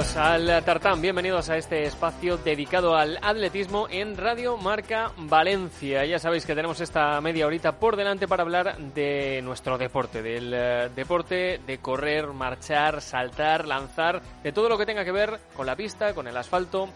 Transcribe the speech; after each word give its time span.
Bienvenidos 0.00 0.16
al 0.16 0.64
Tartán, 0.64 1.02
bienvenidos 1.02 1.50
a 1.50 1.58
este 1.58 1.84
espacio 1.84 2.38
dedicado 2.38 2.96
al 2.96 3.18
atletismo 3.20 3.86
en 3.90 4.16
Radio 4.16 4.56
Marca 4.56 5.12
Valencia. 5.18 6.06
Ya 6.06 6.18
sabéis 6.18 6.46
que 6.46 6.54
tenemos 6.54 6.80
esta 6.80 7.20
media 7.20 7.46
horita 7.46 7.72
por 7.72 7.96
delante 7.96 8.26
para 8.26 8.42
hablar 8.42 8.78
de 8.78 9.42
nuestro 9.42 9.76
deporte, 9.76 10.22
del 10.22 10.54
eh, 10.54 10.88
deporte 10.96 11.60
de 11.66 11.78
correr, 11.80 12.28
marchar, 12.28 13.02
saltar, 13.02 13.68
lanzar, 13.68 14.22
de 14.42 14.52
todo 14.52 14.70
lo 14.70 14.78
que 14.78 14.86
tenga 14.86 15.04
que 15.04 15.12
ver 15.12 15.38
con 15.54 15.66
la 15.66 15.76
pista, 15.76 16.14
con 16.14 16.26
el 16.26 16.36
asfalto, 16.38 16.88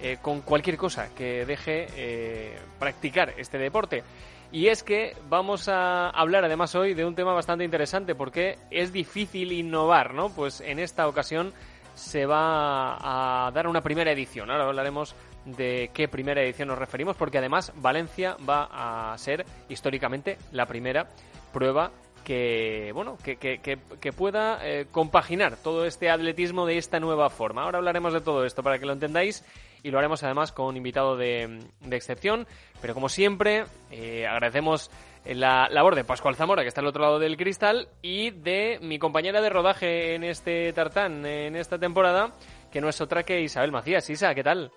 eh, 0.00 0.18
con 0.20 0.40
cualquier 0.40 0.76
cosa 0.76 1.14
que 1.14 1.46
deje 1.46 1.86
eh, 1.94 2.58
practicar 2.80 3.34
este 3.38 3.58
deporte. 3.58 4.02
Y 4.50 4.66
es 4.66 4.82
que 4.82 5.14
vamos 5.28 5.68
a 5.68 6.08
hablar 6.10 6.44
además 6.44 6.74
hoy 6.74 6.94
de 6.94 7.04
un 7.04 7.14
tema 7.14 7.34
bastante 7.34 7.64
interesante 7.64 8.16
porque 8.16 8.58
es 8.70 8.92
difícil 8.92 9.52
innovar, 9.52 10.12
¿no? 10.12 10.30
Pues 10.30 10.60
en 10.60 10.80
esta 10.80 11.06
ocasión 11.06 11.52
se 11.98 12.26
va 12.26 13.46
a 13.46 13.50
dar 13.50 13.66
una 13.66 13.82
primera 13.82 14.12
edición. 14.12 14.50
Ahora 14.50 14.66
hablaremos 14.66 15.14
de 15.44 15.90
qué 15.92 16.08
primera 16.08 16.42
edición 16.42 16.68
nos 16.68 16.78
referimos, 16.78 17.16
porque 17.16 17.38
además 17.38 17.72
Valencia 17.76 18.36
va 18.48 19.12
a 19.12 19.18
ser 19.18 19.44
históricamente 19.68 20.38
la 20.52 20.66
primera 20.66 21.08
prueba 21.52 21.90
que 22.24 22.90
bueno 22.94 23.16
que, 23.24 23.36
que, 23.36 23.58
que, 23.58 24.12
pueda 24.12 24.58
eh, 24.62 24.86
compaginar 24.90 25.56
todo 25.56 25.86
este 25.86 26.10
atletismo 26.10 26.66
de 26.66 26.78
esta 26.78 27.00
nueva 27.00 27.30
forma. 27.30 27.62
Ahora 27.62 27.78
hablaremos 27.78 28.12
de 28.12 28.20
todo 28.20 28.44
esto 28.44 28.62
para 28.62 28.78
que 28.78 28.86
lo 28.86 28.92
entendáis 28.92 29.44
y 29.82 29.90
lo 29.90 29.98
haremos 29.98 30.22
además 30.22 30.52
con 30.52 30.66
un 30.66 30.76
invitado 30.76 31.16
de, 31.16 31.60
de 31.80 31.96
excepción. 31.96 32.46
Pero 32.80 32.94
como 32.94 33.08
siempre, 33.08 33.64
eh, 33.90 34.26
agradecemos 34.26 34.90
la 35.28 35.68
labor 35.70 35.94
de 35.94 36.04
Pascual 36.04 36.36
Zamora, 36.36 36.62
que 36.62 36.68
está 36.68 36.80
al 36.80 36.86
otro 36.86 37.02
lado 37.02 37.18
del 37.18 37.36
cristal, 37.36 37.88
y 38.02 38.30
de 38.30 38.78
mi 38.82 38.98
compañera 38.98 39.40
de 39.40 39.50
rodaje 39.50 40.14
en 40.14 40.24
este 40.24 40.72
tartán, 40.72 41.24
en 41.26 41.56
esta 41.56 41.78
temporada, 41.78 42.32
que 42.70 42.80
no 42.80 42.88
es 42.88 43.00
otra 43.00 43.22
que 43.22 43.40
Isabel 43.40 43.72
Macías. 43.72 44.08
Isa, 44.10 44.34
¿qué 44.34 44.42
tal? 44.42 44.72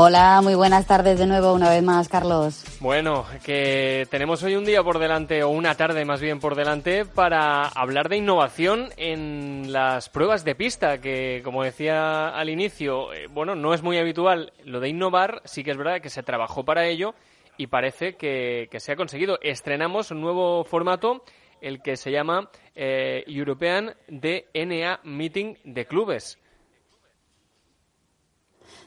Hola, 0.00 0.42
muy 0.44 0.54
buenas 0.54 0.86
tardes 0.86 1.18
de 1.18 1.26
nuevo 1.26 1.52
una 1.52 1.70
vez 1.70 1.82
más, 1.82 2.08
Carlos. 2.08 2.62
Bueno, 2.78 3.26
que 3.42 4.06
tenemos 4.12 4.40
hoy 4.44 4.54
un 4.54 4.64
día 4.64 4.84
por 4.84 5.00
delante, 5.00 5.42
o 5.42 5.48
una 5.48 5.74
tarde 5.74 6.04
más 6.04 6.20
bien 6.20 6.38
por 6.38 6.54
delante, 6.54 7.04
para 7.04 7.66
hablar 7.66 8.08
de 8.08 8.18
innovación 8.18 8.90
en 8.96 9.72
las 9.72 10.08
pruebas 10.08 10.44
de 10.44 10.54
pista, 10.54 11.00
que 11.00 11.40
como 11.42 11.64
decía 11.64 12.28
al 12.28 12.48
inicio, 12.48 13.12
eh, 13.12 13.26
bueno, 13.26 13.56
no 13.56 13.74
es 13.74 13.82
muy 13.82 13.98
habitual 13.98 14.52
lo 14.64 14.78
de 14.78 14.88
innovar, 14.88 15.42
sí 15.44 15.64
que 15.64 15.72
es 15.72 15.76
verdad 15.76 16.00
que 16.00 16.10
se 16.10 16.22
trabajó 16.22 16.64
para 16.64 16.86
ello 16.86 17.16
y 17.56 17.66
parece 17.66 18.14
que, 18.14 18.68
se 18.78 18.92
ha 18.92 18.96
conseguido. 18.96 19.40
Estrenamos 19.42 20.12
un 20.12 20.20
nuevo 20.20 20.62
formato, 20.62 21.24
el 21.60 21.82
que 21.82 21.96
se 21.96 22.12
llama 22.12 22.50
eh, 22.76 23.24
European 23.26 23.96
DNA 24.06 25.00
Meeting 25.02 25.56
de 25.64 25.86
Clubes 25.86 26.38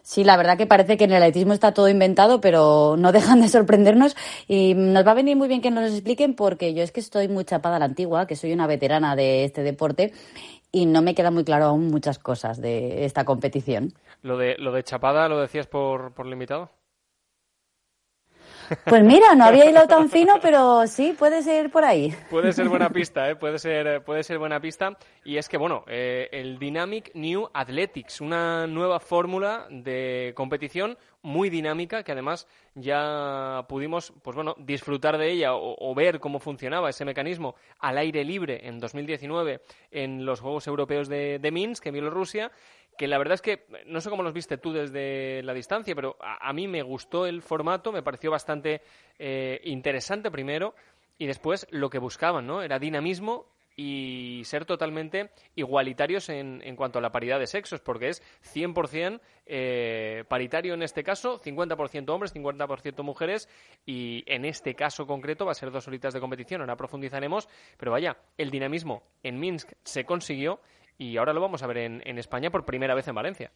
Sí, 0.03 0.23
la 0.23 0.38
verdad 0.38 0.57
que 0.57 0.66
parece 0.66 0.97
que 0.97 1.03
en 1.03 1.12
el 1.12 1.17
atletismo 1.17 1.53
está 1.53 1.73
todo 1.73 1.88
inventado, 1.88 2.41
pero 2.41 2.95
no 2.97 3.12
dejan 3.12 3.41
de 3.41 3.50
sorprendernos 3.50 4.16
y 4.47 4.73
nos 4.73 5.06
va 5.06 5.12
a 5.12 5.16
venir 5.16 5.38
muy 5.38 5.47
bien 5.47 5.62
que 5.62 5.72
nos 5.72 5.84
lo 5.84 5.89
expliquen 5.89 6.35
porque 6.35 6.73
yo 6.73 6.84
es 6.84 6.91
que 6.91 7.00
estoy 7.00 7.28
muy 7.28 7.45
chapada 7.45 7.75
a 7.75 7.79
la 7.79 7.85
antigua, 7.85 8.28
que 8.28 8.35
soy 8.35 8.53
una 8.53 8.67
veterana 8.67 9.16
de 9.16 9.44
este 9.44 9.63
deporte 9.63 10.13
y 10.72 10.85
no 10.85 11.01
me 11.01 11.16
queda 11.16 11.31
muy 11.31 11.44
claro 11.44 11.66
aún 11.66 11.88
muchas 11.89 12.17
cosas 12.17 12.62
de 12.62 13.06
esta 13.06 13.25
competición. 13.25 13.94
¿Lo 14.22 14.38
de, 14.38 14.56
lo 14.57 14.72
de 14.72 14.84
chapada 14.84 15.28
lo 15.28 15.39
decías 15.39 15.67
por, 15.67 16.13
por 16.13 16.25
el 16.25 16.33
invitado? 16.33 16.69
Pues 18.86 19.04
mira, 19.04 19.36
no 19.36 19.46
había 19.46 19.70
hilado 19.70 19.88
tan 19.88 20.09
fino, 20.09 20.36
pero 20.42 20.88
sí, 20.88 21.16
puede 21.18 21.42
ser 21.42 21.70
por 21.70 21.84
ahí. 21.84 22.14
Puede 22.30 22.54
ser 22.54 22.70
buena 22.70 22.90
pista, 22.90 23.30
¿eh? 23.30 23.36
puede, 23.36 23.59
ser, 23.59 24.04
puede 24.04 24.24
ser 24.24 24.38
buena 24.40 24.59
pista. 24.59 24.98
Y 25.24 25.38
es 25.38 25.50
que, 25.50 25.58
bueno, 25.58 25.84
eh, 25.88 26.30
el 26.32 26.58
Dynamic 26.58 27.12
New 27.14 27.50
Athletics, 27.54 28.22
una 28.22 28.68
nueva 28.68 29.00
fórmula 29.00 29.68
de 29.70 30.34
competición 30.36 30.98
muy 31.24 31.50
dinámica 31.50 32.04
que 32.04 32.12
además 32.12 32.48
ya 32.74 33.66
pudimos, 33.68 34.14
pues 34.24 34.36
bueno, 34.36 34.56
disfrutar 34.58 35.18
de 35.18 35.31
ella 35.31 35.54
o, 35.54 35.94
ver 35.94 36.20
cómo 36.20 36.40
funcionaba 36.40 36.90
ese 36.90 37.06
mecanismo 37.06 37.56
al 37.80 37.98
aire 37.98 38.24
libre 38.24 38.68
en 38.68 38.80
2019 38.80 39.62
en 39.92 40.26
los 40.26 40.40
Juegos 40.40 40.66
Europeos 40.68 41.08
de, 41.08 41.38
de 41.40 41.52
Minsk, 41.52 41.86
en 41.86 41.94
Bielorrusia 41.94 42.52
que 43.01 43.07
la 43.07 43.17
verdad 43.17 43.34
es 43.34 43.41
que 43.41 43.66
no 43.88 44.00
sé 44.00 44.12
cómo 44.12 44.22
los 44.22 44.31
viste 44.31 44.59
tú 44.59 44.73
desde 44.73 45.41
la 45.41 45.56
distancia, 45.56 45.95
pero 45.95 46.17
a, 46.19 46.53
mí 46.53 46.67
me 46.67 46.84
gustó 46.84 47.25
el 47.25 47.41
formato, 47.41 47.91
me 47.91 48.03
pareció 48.03 48.29
bastante 48.29 48.84
eh, 49.17 49.59
interesante 49.63 50.29
primero 50.29 50.75
y 51.17 51.25
después 51.25 51.66
lo 51.72 51.89
que 51.89 51.97
buscaban, 51.97 52.45
¿no? 52.45 52.62
Era 52.62 52.78
dinamismo 52.78 53.47
y 53.75 54.44
ser 54.45 54.66
totalmente 54.66 55.31
igualitarios 55.56 56.29
en, 56.29 56.62
en, 56.63 56.75
cuanto 56.75 57.00
a 57.00 57.01
la 57.01 57.12
paridad 57.12 57.39
de 57.39 57.47
sexos, 57.47 57.81
porque 57.81 58.09
es 58.09 58.22
100% 58.53 59.19
eh, 59.47 60.23
paritario 60.28 60.75
en 60.75 60.83
este 60.83 61.03
caso, 61.03 61.41
50% 61.41 62.07
hombres, 62.09 62.35
50% 62.35 63.01
mujeres, 63.01 63.50
y 63.83 64.23
en 64.28 64.45
este 64.45 64.75
caso 64.75 65.07
concreto 65.07 65.44
va 65.44 65.53
a 65.53 65.56
ser 65.56 65.72
dos 65.72 65.88
horitas 65.88 66.13
de 66.13 66.19
competición, 66.19 66.62
ahora 66.62 66.75
profundizaremos, 66.75 67.50
pero 67.79 67.94
vaya, 67.94 68.18
el 68.38 68.51
dinamismo 68.51 69.01
en 69.23 69.39
Minsk 69.39 69.72
se 69.83 70.06
consiguió 70.06 70.59
y 71.01 71.17
ahora 71.17 71.34
lo 71.34 71.41
vamos 71.41 71.63
a 71.63 71.67
ver 71.67 71.78
en, 71.78 72.17
España 72.19 72.51
por 72.51 72.63
primera 72.63 72.94
vez 72.94 73.07
en 73.07 73.16
Valencia. 73.16 73.51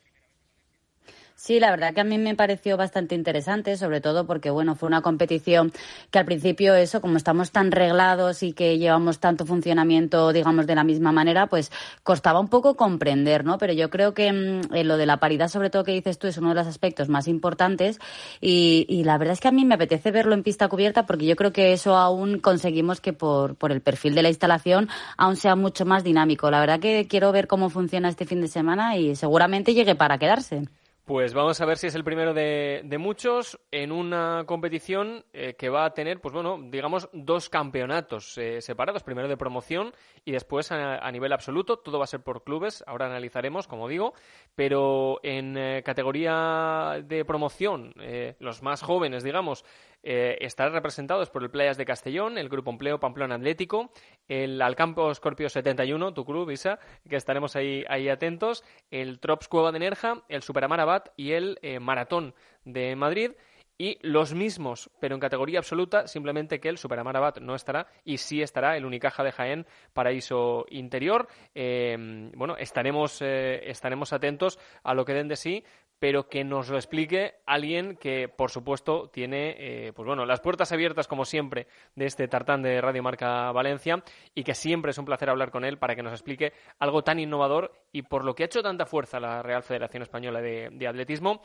Sí, 1.38 1.60
la 1.60 1.70
verdad 1.70 1.94
que 1.94 2.00
a 2.00 2.06
mí 2.06 2.18
me 2.18 2.34
pareció 2.34 2.78
bastante 2.78 3.14
interesante, 3.14 3.76
sobre 3.76 4.00
todo 4.00 4.26
porque, 4.26 4.50
bueno, 4.50 4.76
fue 4.76 4.88
una 4.88 5.02
competición 5.02 5.74
que 6.10 6.18
al 6.18 6.26
principio 6.26 6.74
eso, 6.76 7.02
como 7.02 7.18
estamos 7.18 7.52
tan 7.52 7.72
reglados 7.72 8.42
y 8.42 8.54
que 8.54 8.78
llevamos 8.78 9.20
tanto 9.20 9.46
funcionamiento, 9.46 10.32
digamos, 10.32 10.66
de 10.66 10.76
la 10.76 10.86
misma 10.86 11.12
manera, 11.12 11.48
pues 11.48 11.74
costaba 12.04 12.40
un 12.40 12.48
poco 12.48 12.76
comprender, 12.78 13.44
¿no? 13.44 13.58
Pero 13.58 13.74
yo 13.74 13.90
creo 13.90 14.14
que 14.14 14.32
mm, 14.32 14.74
lo 14.86 14.96
de 14.96 15.06
la 15.06 15.18
paridad, 15.18 15.50
sobre 15.50 15.70
todo 15.70 15.84
que 15.84 15.92
dices 15.92 16.18
tú, 16.18 16.28
es 16.28 16.38
uno 16.38 16.50
de 16.50 16.56
los 16.56 16.68
aspectos 16.68 17.10
más 17.10 17.28
importantes 17.28 18.00
y, 18.40 18.86
y, 18.88 19.04
la 19.04 19.18
verdad 19.18 19.34
es 19.34 19.42
que 19.42 19.50
a 19.50 19.52
mí 19.52 19.66
me 19.66 19.76
apetece 19.76 20.12
verlo 20.12 20.36
en 20.36 20.44
pista 20.44 20.70
cubierta 20.70 21.06
porque 21.06 21.26
yo 21.26 21.36
creo 21.36 21.52
que 21.52 21.74
eso 21.74 21.98
aún 21.98 22.40
conseguimos 22.40 23.02
que 23.02 23.12
por, 23.14 23.56
por 23.56 23.74
el 23.74 23.82
perfil 23.82 24.16
de 24.16 24.24
la 24.24 24.30
instalación 24.30 24.88
aún 25.18 25.36
sea 25.36 25.56
mucho 25.58 25.86
más 25.86 26.04
dinámico. 26.04 26.50
La 26.50 26.62
verdad 26.62 26.80
que 26.80 27.08
quiero 27.10 27.32
ver 27.34 27.48
cómo 27.48 27.70
funciona 27.70 28.08
este 28.10 28.26
fin 28.26 28.42
de 28.42 28.48
semana 28.48 28.96
y 28.98 29.16
seguramente 29.18 29.74
llegue 29.74 29.96
para 29.96 30.18
quedarse. 30.18 30.64
Pues 31.06 31.36
vamos 31.36 31.62
a 31.62 31.66
ver 31.66 31.78
si 31.78 31.86
es 31.86 31.94
el 31.94 32.04
primero 32.04 32.34
de, 32.34 32.98
muchos 32.98 33.60
en 33.70 33.92
una 33.92 34.44
competición 34.48 35.24
eh, 35.34 35.54
que 35.56 35.70
va 35.70 35.86
a 35.86 35.94
tener, 35.94 36.20
pues 36.20 36.34
bueno, 36.34 36.60
digamos, 36.60 37.10
dos 37.14 37.48
campeonatos 37.48 38.36
eh, 38.40 38.60
separados, 38.60 39.04
primero 39.04 39.28
de 39.28 39.38
promoción 39.38 39.94
y 40.24 40.32
después 40.32 40.72
a, 40.72 41.12
nivel 41.12 41.32
absoluto. 41.32 41.78
Todo 41.78 42.00
va 42.00 42.06
a 42.06 42.08
ser 42.08 42.22
por 42.22 42.44
clubes, 42.44 42.84
ahora 42.88 43.06
analizaremos, 43.06 43.68
como 43.68 43.88
digo, 43.88 44.16
pero 44.56 45.20
en 45.22 45.56
eh, 45.56 45.84
categoría 45.86 47.00
de 47.04 47.24
promoción, 47.24 47.94
los 48.40 48.64
más 48.64 48.82
jóvenes, 48.82 49.24
digamos, 49.24 49.64
eh, 50.08 50.38
estarán 50.42 50.74
representados 50.74 51.32
por 51.32 51.42
el 51.42 51.50
Playas 51.50 51.78
de 51.78 51.86
Castellón, 51.86 52.38
el 52.38 52.48
Grupo 52.48 52.70
Empleo 52.70 53.00
Pamplona 53.00 53.36
Atlético, 53.36 53.92
el 54.28 54.62
Alcampo 54.62 55.12
Scorpio 55.16 55.50
71, 55.50 56.14
tu 56.14 56.24
club, 56.24 56.52
Isa, 56.52 56.78
que 57.10 57.16
estaremos 57.16 57.56
ahí, 57.56 57.84
ahí 57.90 58.08
atentos, 58.08 58.64
el 58.92 59.20
Trops 59.20 59.48
Cueva 59.48 59.72
de 59.72 59.80
Nerja, 59.80 60.22
el 60.30 60.44
Superamar 60.44 60.80
Abad 60.80 61.06
y 61.18 61.32
el 61.32 61.58
eh, 61.64 61.80
Maratón 61.80 62.36
de 62.66 62.96
Madrid 62.96 63.32
y 63.80 63.98
los 64.04 64.36
mismos, 64.36 64.92
pero 65.02 65.16
en 65.16 65.22
categoría 65.22 65.58
absoluta, 65.58 66.08
simplemente 66.08 66.60
que 66.60 66.70
el 66.70 66.78
Superamar 66.78 67.18
Abad 67.18 67.38
no 67.38 67.56
estará 67.56 67.88
y 68.04 68.20
sí 68.20 68.44
estará 68.44 68.78
el 68.78 68.86
Unicaja 68.86 69.24
de 69.24 69.32
Jaén 69.32 69.66
Paraíso 69.92 70.68
Interior. 70.70 71.28
Eh, 71.56 72.30
bueno, 72.36 72.56
estaremos, 72.58 73.22
estaremos 73.24 74.14
atentos 74.14 74.60
a 74.84 74.94
lo 74.94 75.04
que 75.04 75.14
den 75.14 75.28
de 75.28 75.36
sí, 75.36 75.66
pero 76.06 76.30
que 76.30 76.44
nos 76.44 76.70
lo 76.70 76.76
explique 76.76 77.34
alguien 77.48 77.98
que, 77.98 78.30
por 78.30 78.52
supuesto, 78.52 79.10
tiene 79.10 79.56
eh, 79.58 79.92
pues 79.96 80.06
bueno, 80.06 80.24
las 80.24 80.40
puertas 80.40 80.72
abiertas, 80.72 81.08
como 81.08 81.26
siempre, 81.26 81.66
de 81.96 82.06
este 82.06 82.28
tartán 82.28 82.62
de 82.62 82.80
Radio 82.80 83.02
Marca 83.02 83.52
Valencia 83.52 84.04
y 84.36 84.44
que 84.44 84.54
siempre 84.54 84.92
es 84.92 85.00
un 85.00 85.06
placer 85.06 85.32
hablar 85.32 85.50
con 85.50 85.66
él 85.66 85.80
para 85.80 85.96
que 85.96 86.04
nos 86.04 86.14
explique 86.14 86.54
algo 86.78 87.02
tan 87.02 87.18
innovador 87.18 87.72
y 87.92 88.04
por 88.04 88.24
lo 88.24 88.36
que 88.36 88.44
ha 88.44 88.46
hecho 88.46 88.62
tanta 88.62 88.86
fuerza 88.86 89.20
la 89.20 89.42
Real 89.42 89.64
Federación 89.64 90.04
Española 90.04 90.42
de, 90.42 90.70
de 90.74 90.88
Atletismo. 90.88 91.42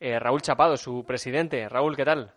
Eh, 0.00 0.18
Raúl 0.18 0.42
Chapado, 0.42 0.76
su 0.76 1.04
presidente. 1.06 1.68
Raúl, 1.68 1.94
¿qué 1.94 2.04
tal? 2.04 2.34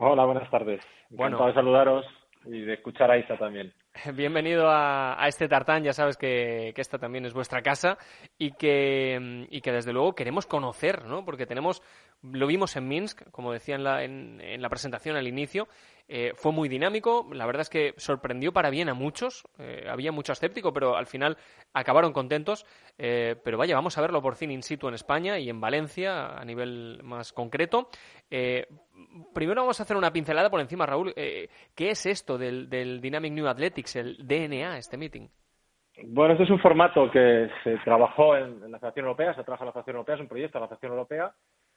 Hola, 0.00 0.26
buenas 0.26 0.50
tardes. 0.50 0.82
Encantado 1.10 1.16
bueno, 1.16 1.46
de 1.46 1.54
saludaros 1.54 2.06
y 2.44 2.60
de 2.60 2.74
escuchar 2.74 3.10
a 3.10 3.16
Isa 3.16 3.38
también. 3.38 3.72
Bienvenido 4.14 4.68
a, 4.68 5.26
este 5.26 5.48
tartán, 5.48 5.82
ya 5.82 5.92
sabes 5.92 6.16
que, 6.16 6.72
esta 6.76 6.98
también 6.98 7.24
es 7.26 7.34
vuestra 7.34 7.62
casa 7.62 7.98
y 8.38 8.52
que, 8.52 9.46
y 9.50 9.60
que 9.60 9.72
desde 9.72 9.92
luego 9.92 10.14
queremos 10.14 10.46
conocer, 10.46 11.04
¿no? 11.04 11.24
Porque 11.24 11.46
tenemos, 11.46 11.82
lo 12.22 12.46
vimos 12.46 12.76
en 12.76 12.88
Minsk, 12.88 13.30
como 13.30 13.52
decía 13.52 13.74
en 13.74 13.84
la, 13.84 14.04
en, 14.04 14.62
la 14.62 14.68
presentación 14.68 15.16
al 15.16 15.26
inicio, 15.26 15.68
Eh, 16.12 16.32
fue 16.34 16.50
muy 16.50 16.68
dinámico, 16.68 17.28
la 17.32 17.46
verdad 17.46 17.60
es 17.60 17.70
que 17.70 17.94
sorprendió 17.96 18.52
para 18.52 18.68
bien 18.68 18.88
a 18.88 18.94
muchos, 18.94 19.44
eh, 19.60 19.86
había 19.88 20.10
mucho 20.10 20.32
escéptico, 20.32 20.72
pero 20.72 20.96
al 20.96 21.06
final 21.06 21.36
acabaron 21.72 22.12
contentos. 22.12 22.66
Eh, 22.98 23.36
pero 23.44 23.56
vaya, 23.56 23.76
vamos 23.76 23.96
a 23.96 24.00
verlo 24.00 24.20
por 24.20 24.34
fin 24.34 24.50
in 24.50 24.64
situ 24.64 24.88
en 24.88 24.94
España 24.94 25.38
y 25.38 25.48
en 25.48 25.60
Valencia 25.60 26.36
a 26.36 26.44
nivel 26.44 27.00
más 27.04 27.32
concreto. 27.32 27.90
primero 29.32 29.62
vamos 29.62 29.78
a 29.78 29.84
hacer 29.84 29.96
una 29.96 30.12
pincelada 30.12 30.50
por 30.50 30.60
encima, 30.60 30.84
Raúl. 30.84 31.14
¿Qué 31.14 31.90
es 31.90 32.04
esto 32.06 32.36
del, 32.36 32.68
del 32.68 33.00
Dynamic 33.00 33.32
New 33.32 33.46
Athletics, 33.46 33.94
el 33.94 34.16
DNA, 34.26 34.78
este 34.78 34.96
meeting? 34.96 35.28
Bueno, 36.06 36.32
este 36.32 36.44
es 36.44 36.50
un 36.50 36.58
formato 36.58 37.08
que 37.08 37.48
se 37.62 37.76
trabajó 37.84 38.36
en, 38.36 38.60
la 38.72 38.80
Federación 38.80 39.06
Europea, 39.06 39.34
se 39.34 39.44
trabaja 39.44 39.62
en 39.62 39.66
la 39.66 39.72
Federación 39.72 39.96
Europea, 39.96 40.14
es 40.16 40.20
un 40.22 40.28
proyecto 40.28 40.58
de 40.58 40.62
la 40.62 40.68
Federación 40.68 40.92
Europea 40.92 41.32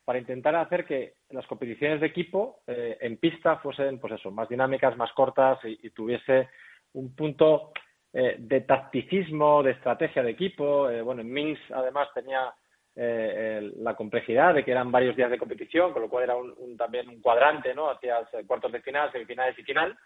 para 0.06 0.20
intentar 0.20 0.56
hacer 0.56 0.86
que 0.86 1.14
las 1.30 1.46
competiciones 1.48 2.02
de 2.02 2.08
equipo 2.08 2.62
eh, 2.68 2.98
en 3.02 3.18
pista 3.18 3.58
fuesen, 3.58 4.00
pues 4.00 4.14
eso, 4.14 4.32
más 4.32 4.50
dinámicas, 4.50 4.98
más 4.98 5.12
cortas 5.14 5.60
y, 5.64 5.90
tuviese 5.92 6.50
un 6.94 7.16
punto 7.16 7.72
eh, 8.12 8.36
de 8.38 8.62
tacticismo, 8.62 9.64
de 9.64 9.72
estrategia 9.72 10.24
de 10.24 10.32
equipo. 10.32 10.90
Eh, 10.90 11.02
bueno, 11.02 11.22
en 11.22 11.32
Minsk 11.32 11.72
además 11.72 12.10
tenía 12.14 12.54
la 12.96 13.96
complejidad 13.96 14.54
de 14.54 14.64
que 14.64 14.70
eran 14.70 14.92
varios 14.92 15.16
días 15.16 15.32
de 15.32 15.40
competición, 15.40 15.94
con 15.94 16.04
lo 16.04 16.10
cual 16.10 16.26
era 16.26 16.36
un, 16.36 16.78
también 16.78 17.10
un 17.10 17.22
cuadrante, 17.22 17.74
¿no? 17.74 17.90
Hacia 17.90 18.20
cuartos 18.46 18.72
de 18.72 18.82
final, 18.82 19.12
semifinales 19.12 19.58
y 19.58 19.64
final 19.64 19.98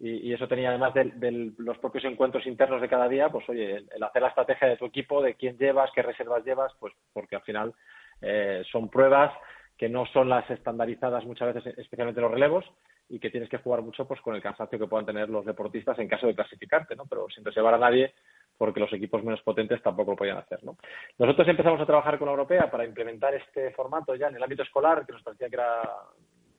y, 0.00 0.32
eso 0.32 0.48
tenía 0.48 0.70
además 0.70 0.94
de, 0.94 1.52
los 1.58 1.76
propios 1.78 2.04
encuentros 2.04 2.46
internos 2.46 2.80
de 2.80 2.88
cada 2.88 3.06
día, 3.06 3.28
pues 3.28 3.46
oye, 3.50 3.84
el, 3.94 4.02
hacer 4.02 4.22
la 4.22 4.28
estrategia 4.28 4.68
de 4.68 4.78
tu 4.78 4.86
equipo, 4.86 5.22
de 5.22 5.34
quién 5.34 5.58
llevas, 5.58 5.90
qué 5.94 6.00
reservas 6.00 6.42
llevas, 6.44 6.72
pues 6.80 6.94
porque 7.12 7.36
al 7.36 7.42
final 7.42 7.74
eh, 8.22 8.62
son 8.70 8.88
pruebas 8.88 9.32
que 9.76 9.88
no 9.88 10.04
son 10.06 10.28
las 10.28 10.48
estandarizadas 10.50 11.24
muchas 11.24 11.54
veces, 11.54 11.78
especialmente 11.78 12.20
los 12.20 12.30
relevos, 12.30 12.64
y 13.08 13.18
que 13.18 13.30
tienes 13.30 13.48
que 13.48 13.58
jugar 13.58 13.82
mucho 13.82 14.06
pues 14.06 14.20
con 14.20 14.34
el 14.34 14.42
cansancio 14.42 14.78
que 14.78 14.86
puedan 14.86 15.06
tener 15.06 15.28
los 15.28 15.44
deportistas 15.44 15.98
en 15.98 16.08
caso 16.08 16.26
de 16.26 16.34
clasificarte, 16.34 16.94
¿no? 16.94 17.06
Pero 17.06 17.26
sin 17.34 17.44
reservar 17.44 17.74
a 17.74 17.78
nadie, 17.78 18.14
porque 18.56 18.78
los 18.78 18.92
equipos 18.92 19.24
menos 19.24 19.42
potentes 19.42 19.82
tampoco 19.82 20.12
lo 20.12 20.16
podían 20.16 20.36
hacer, 20.36 20.62
¿no? 20.62 20.76
Nosotros 21.18 21.48
empezamos 21.48 21.80
a 21.80 21.86
trabajar 21.86 22.18
con 22.18 22.26
la 22.26 22.32
europea 22.32 22.70
para 22.70 22.84
implementar 22.84 23.34
este 23.34 23.72
formato 23.72 24.14
ya 24.14 24.28
en 24.28 24.36
el 24.36 24.42
ámbito 24.42 24.62
escolar, 24.62 25.04
que 25.04 25.12
nos 25.12 25.22
parecía 25.22 25.48
que 25.48 25.56
era 25.56 25.82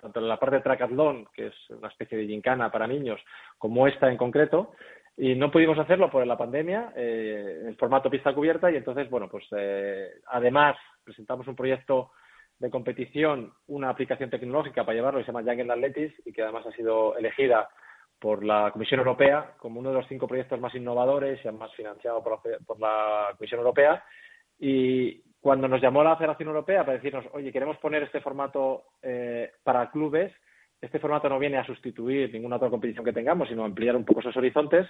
tanto 0.02 0.20
en 0.20 0.28
la 0.28 0.40
parte 0.40 0.58
de 0.58 0.64
tracatlón, 0.64 1.28
que 1.34 1.48
es 1.48 1.70
una 1.70 1.88
especie 1.88 2.18
de 2.18 2.26
gincana 2.26 2.72
para 2.72 2.88
niños, 2.88 3.22
como 3.58 3.88
esta 3.88 4.10
en 4.10 4.18
concreto, 4.18 4.72
y 5.18 5.36
no 5.36 5.52
pudimos 5.52 5.78
hacerlo 5.78 6.10
por 6.10 6.26
la 6.26 6.38
pandemia, 6.38 6.94
eh, 6.96 7.64
en 7.68 7.78
formato 7.78 8.10
pista 8.10 8.34
cubierta, 8.34 8.72
y 8.72 8.78
entonces, 8.78 9.10
bueno, 9.10 9.28
pues 9.30 9.46
eh, 9.56 10.10
además 10.28 10.76
presentamos 11.04 11.48
un 11.48 11.56
proyecto 11.56 12.12
de 12.60 12.70
competición, 12.70 13.54
una 13.68 13.90
aplicación 13.90 14.30
tecnológica 14.30 14.84
para 14.84 14.96
llevarlo, 14.96 15.20
que 15.20 15.26
se 15.26 15.32
llama 15.32 15.54
in 15.54 15.72
Athletics, 15.72 16.16
y 16.26 16.32
que 16.32 16.44
además 16.44 16.66
ha 16.68 16.72
sido 16.72 17.18
elegida 17.18 17.70
por 18.20 18.44
la 18.44 18.72
Comisión 18.72 19.00
Europea 19.00 19.56
como 19.58 19.80
uno 19.80 19.90
de 19.90 19.96
los 19.96 20.08
cinco 20.08 20.28
proyectos 20.28 20.60
más 20.60 20.76
innovadores 20.76 21.44
y 21.44 21.48
además 21.48 21.74
financiado 21.76 22.24
por 22.24 22.34
la, 22.34 22.58
por 22.60 22.80
la 22.80 23.34
Comisión 23.36 23.60
Europea. 23.60 24.04
Y, 24.60 25.24
cuando 25.42 25.68
nos 25.68 25.82
llamó 25.82 26.04
la 26.04 26.16
Federación 26.16 26.50
Europea 26.50 26.86
para 26.86 26.98
decirnos, 26.98 27.26
oye, 27.34 27.52
queremos 27.52 27.78
poner 27.78 28.04
este 28.04 28.22
formato 28.22 28.84
eh, 29.02 29.52
para 29.64 29.90
clubes, 29.90 30.32
este 30.82 31.00
formato 31.00 31.30
no 31.30 31.40
viene 31.40 31.58
a 31.58 31.66
sustituir 31.66 32.34
ninguna 32.34 32.56
otra 32.56 32.70
competición 32.70 33.06
que 33.06 33.14
tengamos, 33.14 33.48
sino 33.48 33.62
a 33.64 33.68
ampliar 33.68 33.96
un 33.96 34.04
poco 34.04 34.22
esos 34.22 34.36
horizontes, 34.36 34.88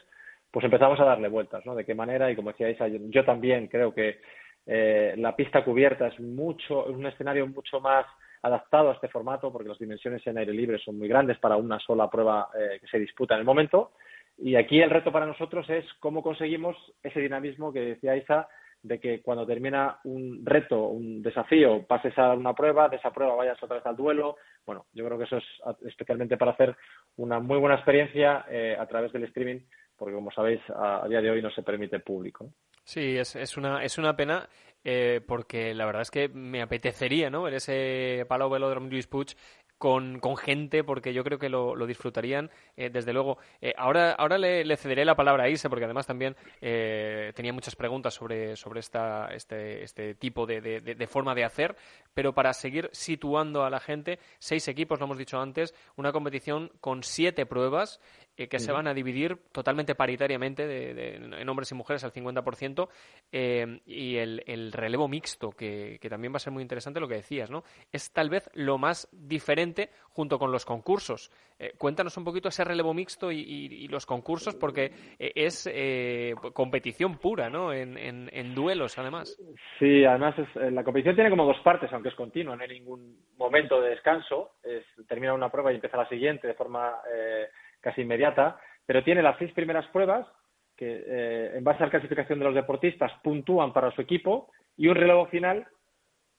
pues 0.50 0.64
empezamos 0.64 1.00
a 1.00 1.06
darle 1.06 1.28
vueltas, 1.28 1.66
¿no? 1.66 1.76
De 1.76 1.86
qué 1.86 1.94
manera, 1.94 2.32
y 2.32 2.36
como 2.36 2.52
decía 2.52 2.70
Isa, 2.70 2.88
yo, 2.88 3.26
también 3.26 3.68
creo 3.68 3.94
que 3.94 4.22
eh, 4.66 5.16
la 5.18 5.36
pista 5.36 5.64
cubierta 5.64 6.08
es 6.08 6.20
mucho, 6.20 6.86
un 6.86 7.06
escenario 7.06 7.46
mucho 7.48 7.80
más 7.80 8.06
adaptado 8.42 8.90
a 8.90 8.94
este 8.94 9.10
formato, 9.10 9.52
porque 9.52 9.70
las 9.70 9.80
dimensiones 9.80 10.26
en 10.26 10.38
aire 10.38 10.54
libre 10.54 10.80
son 10.80 10.98
muy 10.98 11.08
grandes 11.08 11.38
para 11.40 11.58
una 11.58 11.80
sola 11.80 12.10
prueba 12.10 12.50
eh, 12.58 12.80
que 12.80 12.88
se 12.88 13.00
disputa 13.00 13.36
en 13.36 13.42
el 13.42 13.46
momento. 13.46 13.92
Y 14.38 14.56
aquí 14.56 14.82
el 14.82 14.90
reto 14.90 15.12
para 15.12 15.26
nosotros 15.26 15.70
es 15.70 15.86
cómo 16.00 16.24
conseguimos 16.24 16.76
ese 17.04 17.20
dinamismo 17.20 17.72
que 17.72 17.82
decía 17.82 18.16
Isa, 18.16 18.48
de 18.84 19.00
que 19.00 19.22
cuando 19.22 19.46
termina 19.46 20.00
un 20.06 20.44
reto, 20.44 20.88
un 20.88 21.22
desafío, 21.22 21.86
pases 21.86 22.18
a 22.18 22.34
una 22.34 22.54
prueba, 22.54 22.90
de 22.90 22.98
esa 22.98 23.12
prueba 23.12 23.36
vayas 23.36 23.62
otra 23.62 23.78
vez 23.78 23.86
al 23.86 23.96
duelo. 23.96 24.38
Bueno, 24.66 24.86
yo 24.94 25.06
creo 25.06 25.18
que 25.18 25.26
eso 25.26 25.38
es 25.38 25.46
especialmente 25.86 26.38
para 26.38 26.52
hacer 26.52 26.76
una 27.18 27.40
muy 27.40 27.58
buena 27.58 27.76
experiencia 27.76 28.46
eh, 28.50 28.76
a 28.80 28.86
través 28.88 29.12
del 29.12 29.24
streaming, 29.24 29.60
porque 29.98 30.14
como 30.14 30.32
sabéis, 30.32 30.62
a, 30.76 31.08
día 31.08 31.22
de 31.22 31.32
hoy 31.32 31.42
no 31.42 31.52
se 31.52 31.64
permite 31.64 32.00
público. 32.00 32.54
Sí, 32.84 33.18
es, 33.18 33.36
es, 33.36 33.58
una, 33.58 33.84
es 33.84 33.98
una 33.98 34.16
pena 34.16 34.50
eh, 34.84 35.22
porque 35.28 35.76
la 35.76 35.86
verdad 35.86 36.02
es 36.02 36.10
que 36.10 36.28
me 36.30 36.62
apetecería 36.62 37.30
¿no? 37.30 37.44
ver 37.44 37.56
ese 37.56 38.26
Palau 38.28 38.50
Velódromo 38.50 38.90
Luis 38.90 39.06
Puig 39.06 39.36
con, 39.82 40.20
con, 40.20 40.38
gente 40.38 40.84
porque 40.84 41.12
yo 41.12 41.24
creo 41.24 41.40
que 41.40 41.50
lo, 41.50 41.76
lo 41.76 41.88
disfrutarían 41.88 42.52
eh, 42.78 42.92
desde 42.92 43.14
luego. 43.14 43.40
Eh, 43.62 43.74
ahora 43.76 44.12
ahora 44.12 44.38
le, 44.38 44.78
cederé 44.78 45.04
la 45.06 45.16
palabra 45.16 45.46
a 45.46 45.50
Isa 45.50 45.70
porque 45.70 45.86
además 45.86 46.06
también 46.06 46.36
eh, 46.62 47.34
tenía 47.36 47.52
muchas 47.52 47.76
preguntas 47.76 48.14
sobre, 48.14 48.56
sobre 48.56 48.80
esta, 48.80 49.34
este, 49.34 49.82
este 49.84 50.14
tipo 50.14 50.46
de, 50.46 50.62
de, 50.62 51.08
forma 51.08 51.34
de 51.34 51.46
hacer, 51.46 51.76
pero 52.14 52.32
para 52.32 52.54
seguir 52.54 52.92
situando 52.94 53.64
a 53.64 53.72
la 53.72 53.80
gente, 53.80 54.20
seis 54.38 54.68
equipos, 54.68 55.00
lo 55.00 55.06
hemos 55.06 55.18
dicho 55.18 55.42
antes, 55.42 55.74
una 55.96 56.12
competición 56.12 56.72
con 56.80 57.02
siete 57.02 57.48
pruebas 57.48 58.00
eh, 58.38 58.48
que 58.48 58.60
se 58.60 58.72
van 58.72 58.88
a 58.88 58.94
dividir 58.94 59.38
totalmente 59.52 59.94
paritariamente 59.94 60.66
de, 60.66 61.16
en 61.16 61.50
hombres 61.50 61.70
y 61.72 61.76
mujeres 61.76 62.06
al 62.06 62.14
50% 62.14 62.88
eh, 63.32 63.82
y 63.86 64.16
el, 64.16 64.42
el, 64.48 64.72
relevo 64.72 65.10
mixto, 65.10 65.52
que, 65.52 65.98
que, 66.02 66.10
también 66.10 66.32
va 66.32 66.38
a 66.38 66.40
ser 66.40 66.54
muy 66.54 66.62
interesante 66.62 67.02
lo 67.02 67.10
que 67.10 67.16
decías, 67.16 67.52
¿no? 67.52 67.64
Es 67.92 68.14
tal 68.14 68.30
vez 68.30 68.50
lo 68.54 68.78
más 68.78 69.10
diferente 69.12 69.90
junto 70.12 70.40
con 70.40 70.50
los 70.50 70.64
concursos. 70.64 71.30
Eh, 71.60 71.74
cuéntanos 71.78 72.16
un 72.16 72.24
poquito 72.24 72.48
ese 72.48 72.64
relevo 72.64 72.94
mixto 72.94 73.34
y, 73.34 73.42
y, 73.42 73.88
los 73.90 74.06
concursos 74.06 74.56
porque 74.56 74.94
es 75.20 75.70
competición 76.54 77.18
pura, 77.18 77.50
¿no? 77.50 77.74
En, 77.74 77.98
en, 77.98 78.30
en, 78.32 78.56
duelos, 78.56 78.98
además. 78.98 79.38
Sí, 79.78 80.06
además 80.06 80.36
es, 80.40 80.72
la 80.72 80.86
competición 80.86 81.16
tiene 81.16 81.30
como 81.30 81.46
dos 81.46 81.60
partes, 81.60 81.92
aunque 81.92 82.10
es 82.10 82.16
continua, 82.16 82.56
no 82.56 82.64
hay 82.64 82.70
ningún 82.70 83.18
momento 83.38 83.82
de 83.82 83.90
descanso. 83.90 84.54
Es, 84.64 84.86
termina 85.08 85.34
una 85.34 85.52
prueba 85.52 85.74
y 85.74 85.76
empieza 85.76 85.98
la 85.98 86.08
siguiente 86.08 86.48
de 86.48 86.54
forma 86.54 86.96
casi 87.82 88.02
inmediata, 88.02 88.60
pero 88.86 89.04
tiene 89.04 89.22
las 89.22 89.38
seis 89.38 89.52
primeras 89.54 89.86
pruebas 89.88 90.28
que, 90.78 91.04
eh, 91.06 91.52
en 91.58 91.64
base 91.64 91.84
a 91.84 91.88
la 91.88 91.92
clasificación 91.92 92.40
de 92.40 92.46
los 92.46 92.56
deportistas, 92.56 93.12
puntúan 93.24 93.74
para 93.74 93.92
su 93.92 94.02
equipo 94.02 94.52
y 94.78 94.88
un 94.88 94.96
relevo 94.96 95.26
final 95.28 95.68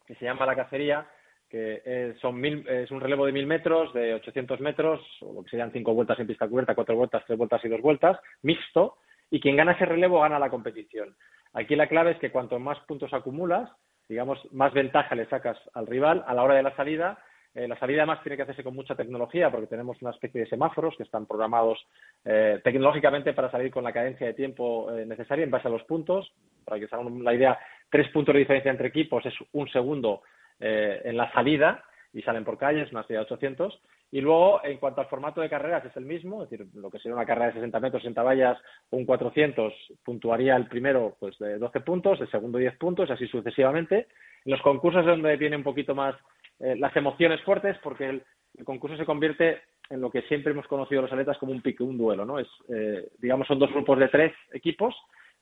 que 0.06 0.14
se 0.14 0.24
llama 0.24 0.46
la 0.46 0.56
cacería, 0.56 1.06
que 1.48 1.82
es, 1.84 2.18
son 2.18 2.40
mil, 2.40 2.66
es 2.68 2.90
un 2.90 3.00
relevo 3.00 3.26
de 3.26 3.32
mil 3.32 3.46
metros, 3.46 3.92
de 3.92 4.14
800 4.14 4.60
metros, 4.60 5.00
o 5.20 5.34
lo 5.34 5.44
que 5.44 5.50
serían 5.50 5.70
cinco 5.70 5.94
vueltas 5.94 6.18
en 6.18 6.26
pista 6.26 6.48
cubierta, 6.48 6.74
cuatro 6.74 6.96
vueltas, 6.96 7.22
tres 7.26 7.38
vueltas 7.38 7.64
y 7.64 7.68
dos 7.68 7.80
vueltas, 7.80 8.18
mixto, 8.42 8.96
y 9.30 9.40
quien 9.40 9.56
gana 9.56 9.72
ese 9.72 9.86
relevo 9.86 10.20
gana 10.20 10.38
la 10.38 10.50
competición. 10.50 11.14
Aquí 11.52 11.76
la 11.76 11.88
clave 11.88 12.12
es 12.12 12.18
que 12.18 12.30
cuanto 12.30 12.58
más 12.58 12.78
puntos 12.80 13.12
acumulas, 13.12 13.70
digamos, 14.08 14.38
más 14.52 14.72
ventaja 14.72 15.14
le 15.14 15.26
sacas 15.26 15.58
al 15.74 15.86
rival 15.86 16.24
a 16.26 16.34
la 16.34 16.42
hora 16.42 16.54
de 16.54 16.62
la 16.62 16.74
salida 16.74 17.18
eh, 17.54 17.68
la 17.68 17.78
salida 17.78 18.02
además 18.02 18.22
tiene 18.22 18.36
que 18.36 18.42
hacerse 18.42 18.64
con 18.64 18.74
mucha 18.74 18.94
tecnología 18.94 19.50
porque 19.50 19.66
tenemos 19.66 20.00
una 20.00 20.10
especie 20.10 20.40
de 20.40 20.48
semáforos 20.48 20.96
que 20.96 21.02
están 21.02 21.26
programados 21.26 21.78
eh, 22.24 22.60
tecnológicamente 22.64 23.34
para 23.34 23.50
salir 23.50 23.70
con 23.70 23.84
la 23.84 23.92
cadencia 23.92 24.26
de 24.26 24.34
tiempo 24.34 24.90
eh, 24.90 25.04
necesaria 25.04 25.44
en 25.44 25.50
base 25.50 25.68
a 25.68 25.70
los 25.70 25.82
puntos. 25.84 26.32
Para 26.64 26.80
que 26.80 26.88
se 26.88 26.94
hagan 26.94 27.22
la 27.22 27.34
idea, 27.34 27.58
tres 27.90 28.08
puntos 28.08 28.32
de 28.32 28.40
diferencia 28.40 28.70
entre 28.70 28.88
equipos 28.88 29.26
es 29.26 29.34
un 29.52 29.68
segundo 29.68 30.22
en 30.64 31.16
la 31.16 31.32
salida 31.32 31.82
y 32.12 32.22
salen 32.22 32.44
por 32.44 32.56
calles, 32.56 32.92
una 32.92 33.02
serie 33.02 33.16
de 33.16 33.24
800. 33.24 33.80
Y 34.12 34.20
luego, 34.20 34.62
en 34.62 34.76
cuanto 34.76 35.00
al 35.00 35.08
formato 35.08 35.40
de 35.40 35.48
carreras, 35.48 35.84
es 35.86 35.96
el 35.96 36.04
mismo, 36.04 36.44
es 36.44 36.50
decir, 36.50 36.68
lo 36.74 36.88
que 36.88 36.98
sería 36.98 37.16
una 37.16 37.26
carrera 37.26 37.46
de 37.46 37.54
60 37.54 37.80
metros, 37.80 38.02
60 38.02 38.22
vallas, 38.22 38.58
un 38.90 39.04
400, 39.04 39.72
puntuaría 40.04 40.54
el 40.54 40.68
primero 40.68 41.16
pues 41.18 41.36
de 41.38 41.58
12 41.58 41.80
puntos, 41.80 42.20
el 42.20 42.30
segundo 42.30 42.58
10 42.58 42.76
puntos, 42.76 43.10
así 43.10 43.26
sucesivamente. 43.26 44.06
En 44.44 44.52
los 44.52 44.62
concursos 44.62 45.00
es 45.00 45.06
donde 45.06 45.36
viene 45.36 45.56
un 45.56 45.64
poquito 45.64 45.94
más 45.94 46.14
eh, 46.60 46.76
las 46.76 46.94
emociones 46.96 47.40
fuertes 47.42 47.76
porque 47.82 48.08
el, 48.08 48.24
concurso 48.64 48.96
se 48.96 49.06
convierte 49.06 49.62
en 49.88 50.00
lo 50.00 50.10
que 50.10 50.22
siempre 50.22 50.52
hemos 50.52 50.66
conocido 50.66 51.02
los 51.02 51.12
atletas 51.12 51.38
como 51.38 51.52
un 51.52 51.62
pique, 51.62 51.82
un 51.82 51.96
duelo, 51.96 52.26
¿no? 52.26 52.38
Es, 52.38 52.48
eh, 52.68 53.08
digamos, 53.18 53.46
son 53.46 53.58
dos 53.58 53.72
grupos 53.72 53.98
de 53.98 54.08
tres 54.08 54.32
equipos 54.52 54.94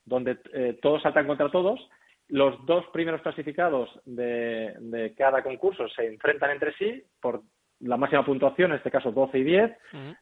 donde 0.04 0.38
eh, 0.52 0.78
todos 0.80 1.02
saltan 1.02 1.26
contra 1.26 1.50
todos. 1.50 1.80
Los 2.28 2.64
dos 2.66 2.86
primeros 2.92 3.20
clasificados 3.22 3.90
de, 4.04 5.12
cada 5.16 5.42
concurso 5.42 5.88
se 5.88 6.06
enfrentan 6.06 6.52
entre 6.52 6.72
sí 6.74 7.02
por 7.20 7.42
la 7.80 7.96
máxima 7.96 8.24
puntuación, 8.24 8.70
en 8.70 8.76
este 8.76 8.90
caso 8.90 9.10
12 9.10 9.38
y 9.38 9.42
10. 9.42 9.76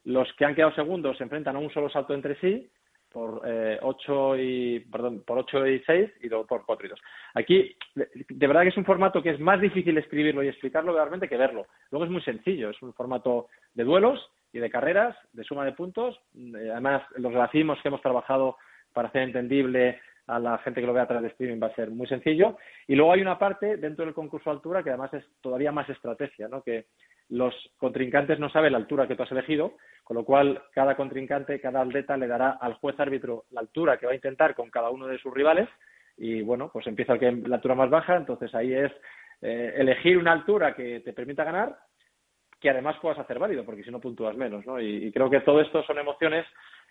Los 0.05 0.33
que 0.33 0.45
han 0.45 0.55
quedado 0.55 0.73
segundos 0.73 1.17
se 1.17 1.23
enfrentan 1.23 1.55
a 1.55 1.59
un 1.59 1.69
solo 1.69 1.89
salto 1.89 2.15
entre 2.15 2.35
sí 2.39 2.69
por 3.11 3.41
eh, 3.45 3.79
8 3.81 4.37
y 4.37 4.79
perdón, 4.81 5.23
por 5.25 5.39
8 5.39 5.67
y 5.67 5.79
6 5.79 6.11
y 6.21 6.29
luego 6.29 6.45
por 6.45 6.65
4 6.65 6.85
y 6.85 6.89
2. 6.89 6.99
Aquí 7.35 7.75
de 7.95 8.47
verdad 8.47 8.63
que 8.63 8.69
es 8.69 8.77
un 8.77 8.85
formato 8.85 9.21
que 9.21 9.31
es 9.31 9.39
más 9.39 9.59
difícil 9.59 9.97
escribirlo 9.97 10.43
y 10.43 10.47
explicarlo 10.47 10.93
realmente 10.93 11.27
que 11.27 11.37
verlo. 11.37 11.65
Luego 11.91 12.05
es 12.05 12.11
muy 12.11 12.21
sencillo, 12.21 12.69
es 12.69 12.81
un 12.81 12.93
formato 12.93 13.47
de 13.73 13.83
duelos 13.83 14.19
y 14.53 14.59
de 14.59 14.69
carreras, 14.69 15.15
de 15.33 15.43
suma 15.43 15.65
de 15.65 15.73
puntos. 15.73 16.19
Eh, 16.35 16.69
además, 16.71 17.03
los 17.17 17.33
racimos 17.33 17.79
que 17.81 17.87
hemos 17.87 18.01
trabajado 18.01 18.57
para 18.93 19.09
hacer 19.09 19.23
entendible 19.23 19.99
a 20.27 20.39
la 20.39 20.59
gente 20.59 20.79
que 20.79 20.87
lo 20.87 20.93
vea 20.93 21.03
a 21.03 21.07
través 21.07 21.23
de 21.23 21.29
streaming 21.29 21.61
va 21.61 21.67
a 21.67 21.75
ser 21.75 21.89
muy 21.89 22.07
sencillo. 22.07 22.57
Y 22.87 22.95
luego 22.95 23.13
hay 23.13 23.21
una 23.21 23.39
parte 23.39 23.77
dentro 23.77 24.05
del 24.05 24.13
concurso 24.13 24.51
altura 24.51 24.83
que 24.83 24.89
además 24.89 25.13
es 25.13 25.25
todavía 25.41 25.71
más 25.71 25.89
estrategia, 25.89 26.47
¿no? 26.47 26.61
que 26.61 26.85
los 27.29 27.53
contrincantes 27.77 28.39
no 28.39 28.49
saben 28.49 28.71
la 28.71 28.79
altura 28.79 29.07
que 29.07 29.15
tú 29.15 29.23
has 29.23 29.31
elegido, 29.31 29.73
con 30.03 30.17
lo 30.17 30.25
cual 30.25 30.63
cada 30.73 30.95
contrincante, 30.95 31.59
cada 31.59 31.81
atleta 31.81 32.17
le 32.17 32.27
dará 32.27 32.57
al 32.59 32.73
juez 32.75 32.99
árbitro 32.99 33.45
la 33.51 33.61
altura 33.61 33.97
que 33.97 34.07
va 34.07 34.11
a 34.11 34.15
intentar 34.15 34.55
con 34.55 34.69
cada 34.71 34.89
uno 34.89 35.05
de 35.07 35.19
sus 35.19 35.33
rivales 35.33 35.69
y 36.17 36.41
bueno, 36.41 36.69
pues 36.71 36.85
empieza 36.87 37.13
el 37.13 37.19
que 37.19 37.31
la 37.31 37.55
altura 37.55 37.75
más 37.75 37.89
baja, 37.89 38.17
entonces 38.17 38.53
ahí 38.53 38.73
es 38.73 38.91
eh, 39.41 39.73
elegir 39.77 40.17
una 40.17 40.33
altura 40.33 40.75
que 40.75 40.99
te 40.99 41.13
permita 41.13 41.43
ganar, 41.43 41.77
que 42.59 42.69
además 42.69 42.97
puedas 43.01 43.19
hacer 43.19 43.39
válido, 43.39 43.63
porque 43.63 43.83
si 43.83 43.91
no 43.91 44.01
puntúas 44.01 44.35
menos, 44.35 44.65
¿no? 44.65 44.81
Y, 44.81 45.11
creo 45.13 45.29
que 45.29 45.39
todo 45.41 45.61
esto 45.61 45.81
son 45.83 45.97
emociones 45.97 46.45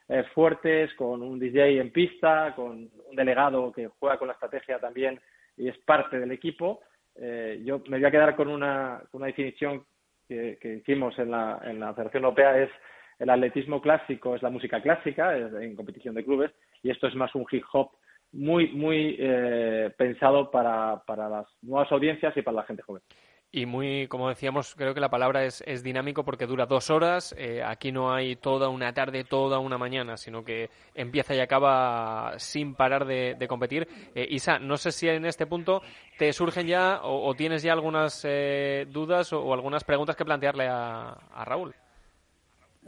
eh, 0.09 0.25
fuertes, 0.35 0.95
con 0.95 1.23
un 1.23 1.39
DJ 1.39 1.79
en 1.79 1.93
pista, 1.93 2.55
con 2.57 2.89
un 3.11 3.17
delegado 3.17 3.71
que 3.71 3.89
juega 3.99 4.19
con 4.19 4.29
la 4.29 4.35
estrategia 4.35 4.79
también 4.79 5.21
y 5.59 5.69
es 5.69 5.77
parte 5.79 6.19
del 6.19 6.33
equipo. 6.33 6.81
Eh, 7.17 7.61
yo 7.65 7.83
me 7.89 7.99
voy 7.99 8.07
a 8.07 8.11
quedar 8.11 8.35
con 8.35 8.49
una, 8.49 9.03
una 9.13 9.27
definición 9.27 9.85
que, 10.29 10.77
hicimos 10.81 11.19
en 11.19 11.31
la, 11.31 11.61
en 11.65 11.81
la 11.81 11.95
Federación 11.95 12.25
Europea, 12.25 12.59
es 12.63 12.71
el 13.19 13.31
atletismo 13.31 13.81
clásico, 13.81 14.37
es 14.37 14.43
la 14.43 14.51
música 14.51 14.81
clásica 14.81 15.37
en 15.37 15.75
competición 15.75 16.15
de 16.15 16.25
clubes, 16.25 16.53
y 16.83 16.91
esto 16.91 17.09
es 17.09 17.15
más 17.15 17.35
un 17.35 17.47
hip 17.51 17.65
hop 17.73 17.91
muy, 18.33 18.69
muy 18.73 19.17
eh, 19.19 19.91
pensado 19.97 20.51
para, 20.51 21.03
para 21.07 21.29
las 21.29 21.47
nuevas 21.63 21.91
audiencias 21.91 22.37
y 22.37 22.43
para 22.43 22.57
la 22.57 22.65
gente 22.65 22.83
joven. 22.83 23.03
Y 23.51 23.65
muy, 23.65 24.09
como 24.09 24.29
decíamos, 24.29 24.75
creo 24.75 24.93
que 24.93 25.01
la 25.01 25.09
palabra 25.09 25.45
es, 25.45 25.63
es 25.67 25.83
dinámico 25.83 26.23
porque 26.23 26.47
dura 26.47 26.67
dos 26.67 26.91
horas. 26.91 27.35
Eh, 27.39 27.63
aquí 27.65 27.91
no 27.91 28.13
hay 28.13 28.37
toda 28.37 28.69
una 28.69 28.93
tarde, 28.93 29.25
toda 29.25 29.59
una 29.59 29.79
mañana, 29.79 30.19
sino 30.19 30.45
que 30.45 30.69
empieza 30.95 31.35
y 31.35 31.41
acaba 31.41 32.35
sin 32.39 32.75
parar 32.75 33.07
de, 33.07 33.47
competir. 33.49 33.89
Eh, 34.15 34.27
Isa, 34.31 34.59
no 34.59 34.77
sé 34.77 34.93
si 34.93 35.09
en 35.09 35.25
este 35.25 35.47
punto 35.47 35.81
te 36.19 36.31
surgen 36.35 36.67
ya 36.67 37.01
o, 37.03 37.35
tienes 37.35 37.63
ya 37.63 37.73
algunas 37.73 38.23
eh, 38.29 38.87
dudas 38.91 39.33
o, 39.33 39.55
algunas 39.55 39.83
preguntas 39.83 40.15
que 40.15 40.27
plantearle 40.27 40.69
a 40.69 41.45
Raúl. 41.47 41.75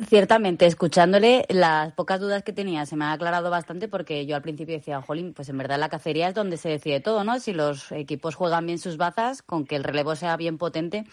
Ciertamente, 0.08 0.64
escuchándole, 0.64 1.44
las 1.50 1.92
pocas 1.92 2.20
dudas 2.20 2.42
que 2.42 2.54
tenía 2.54 2.86
se 2.86 2.96
me 2.96 3.04
han 3.04 3.12
aclarado 3.12 3.50
bastante 3.50 3.86
porque 3.86 4.24
yo 4.24 4.34
al 4.34 4.40
principio 4.40 4.74
decía, 4.74 5.02
jolín, 5.02 5.34
pues 5.34 5.50
en 5.50 5.58
verdad 5.58 5.78
la 5.78 5.90
cacería 5.90 6.28
es 6.28 6.34
donde 6.34 6.56
se 6.56 6.70
decide 6.70 7.00
todo, 7.00 7.22
¿no? 7.22 7.38
Si 7.38 7.52
los 7.52 7.92
equipos 7.92 8.34
juegan 8.34 8.64
bien 8.64 8.78
sus 8.78 8.96
bazas, 8.96 9.42
con 9.42 9.66
que 9.66 9.76
el 9.76 9.84
relevo 9.84 10.16
sea 10.16 10.38
bien 10.38 10.56
potente, 10.56 11.04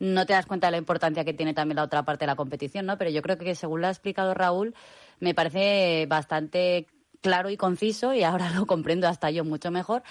no 0.00 0.26
te 0.26 0.32
das 0.32 0.46
cuenta 0.46 0.66
de 0.66 0.72
la 0.72 0.78
importancia 0.78 1.24
que 1.24 1.34
tiene 1.34 1.54
también 1.54 1.76
la 1.76 1.84
otra 1.84 2.04
parte 2.04 2.24
de 2.24 2.28
la 2.28 2.36
competición, 2.36 2.84
¿no? 2.84 2.98
Pero 2.98 3.10
yo 3.10 3.22
creo 3.22 3.38
que 3.38 3.54
según 3.54 3.80
lo 3.80 3.86
ha 3.86 3.90
explicado 3.90 4.34
Raúl, 4.34 4.74
me 5.20 5.34
parece 5.34 6.06
bastante 6.08 6.88
claro 7.20 7.48
y 7.48 7.56
conciso 7.56 8.12
y 8.12 8.24
ahora 8.24 8.50
lo 8.56 8.66
comprendo 8.66 9.06
hasta 9.06 9.30
yo 9.30 9.44
mucho 9.44 9.70
mejor. 9.70 10.02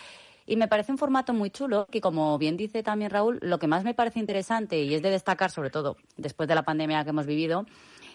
Y 0.46 0.56
me 0.56 0.68
parece 0.68 0.92
un 0.92 0.98
formato 0.98 1.34
muy 1.34 1.50
chulo, 1.50 1.86
que 1.92 2.02
como 2.02 2.38
bien 2.38 2.56
dice 2.56 2.82
también 2.82 3.12
Raúl, 3.12 3.40
lo 3.42 3.60
que 3.60 3.68
más 3.68 3.84
me 3.84 3.94
parece 3.94 4.20
interesante 4.20 4.82
y 4.82 4.96
es 4.96 5.02
de 5.02 5.10
destacar, 5.10 5.52
sobre 5.52 5.70
todo 5.70 5.98
después 6.18 6.48
de 6.48 6.56
la 6.56 6.64
pandemia 6.64 7.04
que 7.04 7.12
hemos 7.12 7.26
vivido, 7.26 7.66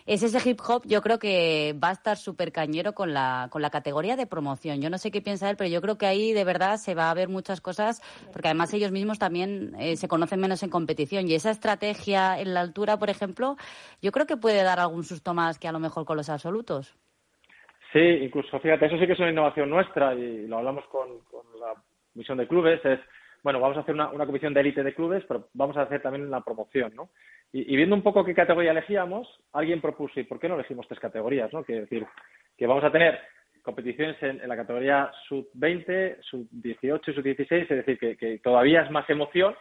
es 0.06 0.22
ese 0.22 0.48
hip 0.48 0.60
hop, 0.66 0.82
yo 0.86 1.02
creo 1.02 1.18
que 1.18 1.74
va 1.82 1.88
a 1.88 1.92
estar 1.92 2.16
súper 2.16 2.52
cañero 2.52 2.94
con 2.94 3.12
la, 3.12 3.48
con 3.50 3.60
la 3.60 3.70
categoría 3.70 4.16
de 4.16 4.26
promoción. 4.26 4.80
Yo 4.80 4.88
no 4.88 4.98
sé 4.98 5.10
qué 5.10 5.20
piensa 5.20 5.50
él, 5.50 5.56
pero 5.56 5.68
yo 5.68 5.80
creo 5.80 5.98
que 5.98 6.06
ahí 6.06 6.32
de 6.32 6.44
verdad 6.44 6.76
se 6.76 6.94
va 6.94 7.10
a 7.10 7.14
ver 7.14 7.28
muchas 7.28 7.60
cosas, 7.60 8.00
porque 8.32 8.48
además 8.48 8.72
ellos 8.72 8.92
mismos 8.92 9.18
también 9.18 9.74
eh, 9.78 9.96
se 9.96 10.08
conocen 10.08 10.40
menos 10.40 10.62
en 10.62 10.70
competición. 10.70 11.28
Y 11.28 11.34
esa 11.34 11.50
estrategia 11.50 12.38
en 12.38 12.54
la 12.54 12.60
altura, 12.60 12.98
por 12.98 13.10
ejemplo, 13.10 13.56
yo 14.00 14.12
creo 14.12 14.26
que 14.26 14.36
puede 14.36 14.62
dar 14.62 14.78
algún 14.78 15.02
susto 15.02 15.34
más 15.34 15.58
que 15.58 15.68
a 15.68 15.72
lo 15.72 15.80
mejor 15.80 16.04
con 16.04 16.16
los 16.16 16.30
absolutos. 16.30 16.96
Sí, 17.92 17.98
incluso, 17.98 18.60
fíjate, 18.60 18.86
eso 18.86 18.98
sí 18.98 19.06
que 19.06 19.14
es 19.14 19.18
una 19.18 19.30
innovación 19.30 19.70
nuestra 19.70 20.14
y 20.14 20.46
lo 20.46 20.58
hablamos 20.58 20.84
con, 20.86 21.08
la 21.58 21.72
misión 22.14 22.38
de 22.38 22.46
clubes, 22.46 22.84
es, 22.84 23.00
bueno, 23.46 23.60
vamos 23.60 23.76
a 23.76 23.82
hacer 23.82 23.94
una, 23.94 24.08
una 24.08 24.26
comisión 24.26 24.52
de 24.52 24.58
élite 24.58 24.82
de 24.82 24.92
clubes, 24.92 25.22
pero 25.28 25.46
vamos 25.54 25.76
a 25.76 25.82
hacer 25.82 26.02
también 26.02 26.28
la 26.28 26.40
promoción, 26.40 26.92
¿no? 26.96 27.10
Y, 27.52 27.76
viendo 27.76 27.94
un 27.94 28.02
poco 28.02 28.24
qué 28.24 28.34
categoría 28.34 28.72
elegíamos, 28.72 29.28
alguien 29.52 29.80
propuso, 29.80 30.18
¿y 30.18 30.24
por 30.24 30.40
qué 30.40 30.48
no 30.48 30.56
elegimos 30.56 30.88
tres 30.88 30.98
categorías? 30.98 31.52
¿no? 31.52 31.62
Que 31.62 31.82
decir, 31.82 32.04
que 32.58 32.66
vamos 32.66 32.82
a 32.82 32.90
tener 32.90 33.20
competiciones 33.62 34.20
en, 34.20 34.48
la 34.48 34.56
categoría 34.56 35.12
sub-20, 35.28 36.22
sub-18 36.22 37.00
y 37.06 37.14
sub-16, 37.14 37.52
es 37.52 37.86
decir, 37.86 38.18
que, 38.18 38.40
todavía 38.42 38.82
es 38.82 38.90
más 38.90 39.08
emoción, 39.08 39.54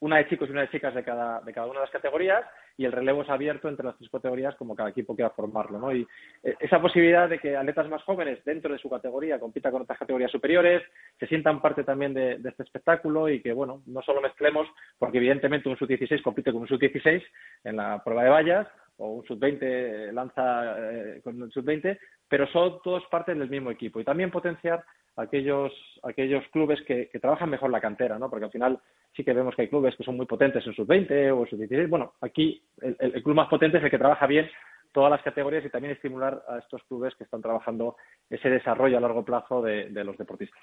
una 0.00 0.18
de 0.18 0.28
chicos 0.28 0.48
y 0.48 0.52
una 0.52 0.62
de 0.62 0.70
chicas 0.70 0.94
de 0.94 1.02
cada, 1.02 1.40
de 1.40 1.52
cada 1.52 1.66
una 1.66 1.80
de 1.80 1.86
las 1.86 1.92
categorías, 1.92 2.44
y 2.78 2.84
el 2.84 2.92
relevo 2.92 3.22
es 3.22 3.30
abierto 3.30 3.68
entre 3.68 3.86
las 3.86 3.96
tres 3.96 4.10
categorías 4.10 4.54
como 4.56 4.76
cada 4.76 4.90
equipo 4.90 5.14
quiera 5.14 5.30
formarlo. 5.30 5.78
¿no? 5.78 5.94
Y 5.94 6.06
eh, 6.42 6.56
esa 6.60 6.80
posibilidad 6.80 7.28
de 7.28 7.38
que 7.38 7.56
atletas 7.56 7.88
más 7.88 8.02
jóvenes 8.02 8.44
dentro 8.44 8.72
de 8.72 8.78
su 8.78 8.90
categoría 8.90 9.40
compitan 9.40 9.72
con 9.72 9.82
otras 9.82 9.98
categorías 9.98 10.30
superiores, 10.30 10.82
se 11.18 11.26
sientan 11.26 11.62
parte 11.62 11.84
también 11.84 12.12
de, 12.12 12.38
este 12.44 12.62
espectáculo 12.62 13.28
y 13.28 13.40
que, 13.40 13.52
bueno, 13.52 13.82
no 13.86 14.02
solo 14.02 14.20
mezclemos, 14.20 14.68
porque 14.98 15.18
evidentemente 15.18 15.68
un 15.68 15.76
sub-16 15.76 16.22
compite 16.22 16.52
con 16.52 16.62
un 16.62 16.68
sub-16 16.68 17.22
en 17.64 17.76
la 17.76 18.02
prueba 18.04 18.24
de 18.24 18.30
vallas, 18.30 18.68
o 18.98 19.12
un 19.12 19.24
sub-20 19.24 20.12
lanza 20.12 20.76
eh, 20.78 21.20
con 21.22 21.40
un 21.42 21.50
sub-20, 21.50 21.98
pero 22.28 22.46
son 22.48 22.80
todos 22.82 23.04
partes 23.10 23.38
del 23.38 23.50
mismo 23.50 23.70
equipo. 23.70 24.00
Y 24.00 24.04
también 24.04 24.30
potenciar 24.30 24.84
aquellos, 25.16 25.72
aquellos 26.02 26.44
clubes 26.48 26.80
que, 26.82 27.08
que, 27.08 27.20
trabajan 27.20 27.50
mejor 27.50 27.70
la 27.70 27.80
cantera, 27.80 28.18
¿no? 28.18 28.28
Porque 28.30 28.46
al 28.46 28.50
final 28.50 28.78
sí 29.14 29.24
que 29.24 29.32
vemos 29.32 29.54
que 29.54 29.62
hay 29.62 29.68
clubes 29.68 29.96
que 29.96 30.04
son 30.04 30.16
muy 30.16 30.26
potentes 30.26 30.66
en 30.66 30.74
sus 30.74 30.86
20 30.86 31.32
o 31.32 31.46
sus 31.46 31.58
16. 31.58 31.88
Bueno, 31.88 32.14
aquí 32.20 32.62
el, 32.80 32.96
el, 32.98 33.22
club 33.22 33.36
más 33.36 33.48
potente 33.48 33.78
es 33.78 33.84
el 33.84 33.90
que 33.90 33.98
trabaja 33.98 34.26
bien 34.26 34.48
todas 34.96 35.10
las 35.10 35.22
categorías 35.22 35.62
y 35.62 35.68
también 35.68 35.92
estimular 35.92 36.42
a 36.48 36.56
estos 36.56 36.82
clubes 36.84 37.14
que 37.16 37.24
están 37.24 37.42
trabajando 37.42 37.96
ese 38.30 38.48
desarrollo 38.48 38.96
a 38.96 39.00
largo 39.00 39.26
plazo 39.26 39.60
de, 39.60 39.90
los 39.90 40.16
deportistas. 40.16 40.58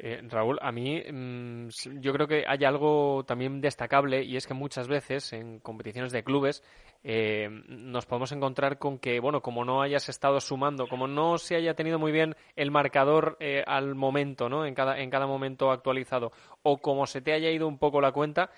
Eh, 0.00 0.20
Raúl, 0.28 0.60
a 0.62 0.70
mí 0.70 1.02
mm, 1.02 1.68
yo 2.00 2.12
creo 2.12 2.28
que 2.28 2.44
hay 2.46 2.64
algo 2.64 3.24
también 3.26 3.60
destacable 3.60 4.22
y 4.22 4.36
es 4.36 4.46
que 4.46 4.54
muchas 4.54 4.86
veces 4.86 5.32
en 5.32 5.58
competiciones 5.58 6.12
de 6.12 6.22
clubes 6.22 6.62
eh, 7.02 7.48
nos 7.66 8.06
podemos 8.06 8.30
encontrar 8.30 8.78
con 8.78 9.00
que, 9.00 9.18
bueno, 9.18 9.42
como 9.42 9.64
no 9.64 9.82
hayas 9.82 10.08
estado 10.08 10.38
sumando, 10.40 10.86
como 10.86 11.08
no 11.08 11.36
se 11.38 11.56
haya 11.56 11.74
tenido 11.74 11.98
muy 11.98 12.12
bien 12.12 12.36
el 12.54 12.70
marcador 12.70 13.36
eh, 13.40 13.64
al 13.66 13.96
momento, 13.96 14.48
¿no? 14.48 14.66
En 14.66 14.74
cada, 14.74 15.00
en 15.00 15.10
cada 15.10 15.26
momento 15.26 15.72
actualizado, 15.72 16.30
o 16.62 16.78
como 16.78 17.06
se 17.06 17.20
te 17.20 17.32
haya 17.32 17.50
ido 17.50 17.66
un 17.66 17.78
poco 17.78 18.00
la 18.00 18.12
cuenta, 18.12 18.50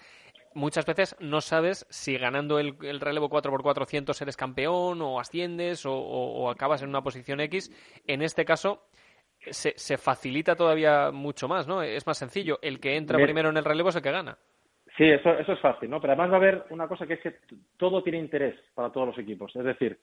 muchas 0.55 0.85
veces 0.85 1.17
no 1.21 1.41
sabes 1.41 1.87
si 1.91 2.17
ganando 2.17 2.59
el, 2.59 2.77
relevo 3.01 3.31
4x400 3.31 4.21
eres 4.21 4.37
campeón 4.37 5.01
o 5.03 5.21
asciendes 5.21 5.85
o, 5.87 6.51
acabas 6.51 6.83
en 6.83 6.89
una 6.89 7.03
posición 7.03 7.41
X. 7.41 7.71
En 8.07 8.23
este 8.23 8.45
caso 8.45 8.83
se, 9.41 9.73
se, 9.77 9.97
facilita 9.97 10.55
todavía 10.55 11.11
mucho 11.11 11.49
más, 11.49 11.67
¿no? 11.67 11.83
Es 11.83 12.07
más 12.07 12.19
sencillo. 12.19 12.59
El 12.63 12.81
que 12.81 12.97
entra 12.97 13.19
primero 13.19 13.49
en 13.49 13.57
el 13.57 13.65
relevo 13.65 13.89
es 13.89 13.97
el 13.97 14.03
que 14.03 14.11
gana. 14.11 14.37
Sí, 14.97 15.05
eso, 15.05 15.31
eso 15.39 15.53
es 15.53 15.61
fácil, 15.61 15.89
¿no? 15.89 16.01
Pero 16.01 16.13
además 16.13 16.31
va 16.31 16.35
a 16.35 16.39
haber 16.39 16.65
una 16.71 16.87
cosa 16.87 17.07
que 17.07 17.15
es 17.15 17.21
que 17.21 17.37
todo 17.77 18.03
tiene 18.03 18.19
interés 18.19 18.57
para 18.75 18.91
todos 18.91 19.09
los 19.09 19.19
equipos. 19.19 19.55
Es 19.57 19.65
decir, 19.65 19.99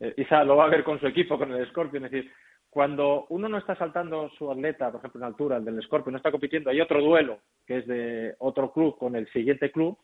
eh, 0.00 0.14
Isa 0.16 0.42
lo 0.44 0.56
va 0.56 0.64
a 0.64 0.70
ver 0.70 0.82
con 0.82 0.98
su 0.98 1.06
equipo, 1.06 1.38
con 1.38 1.52
el 1.52 1.68
Scorpion. 1.68 2.06
Es 2.06 2.10
decir, 2.10 2.32
cuando 2.70 3.26
uno 3.28 3.48
no 3.48 3.58
está 3.58 3.76
saltando 3.76 4.30
su 4.30 4.50
atleta, 4.50 4.90
por 4.90 5.00
ejemplo, 5.00 5.20
en 5.20 5.26
altura, 5.26 5.56
el 5.56 5.64
del 5.64 5.82
Scorpio, 5.82 6.10
no 6.10 6.16
está 6.16 6.30
compitiendo, 6.30 6.70
hay 6.70 6.80
otro 6.80 7.00
duelo 7.02 7.40
que 7.66 7.78
es 7.78 7.86
de 7.86 8.34
otro 8.38 8.72
club 8.72 8.96
con 8.96 9.16
el 9.16 9.30
siguiente 9.32 9.70
club, 9.70 9.98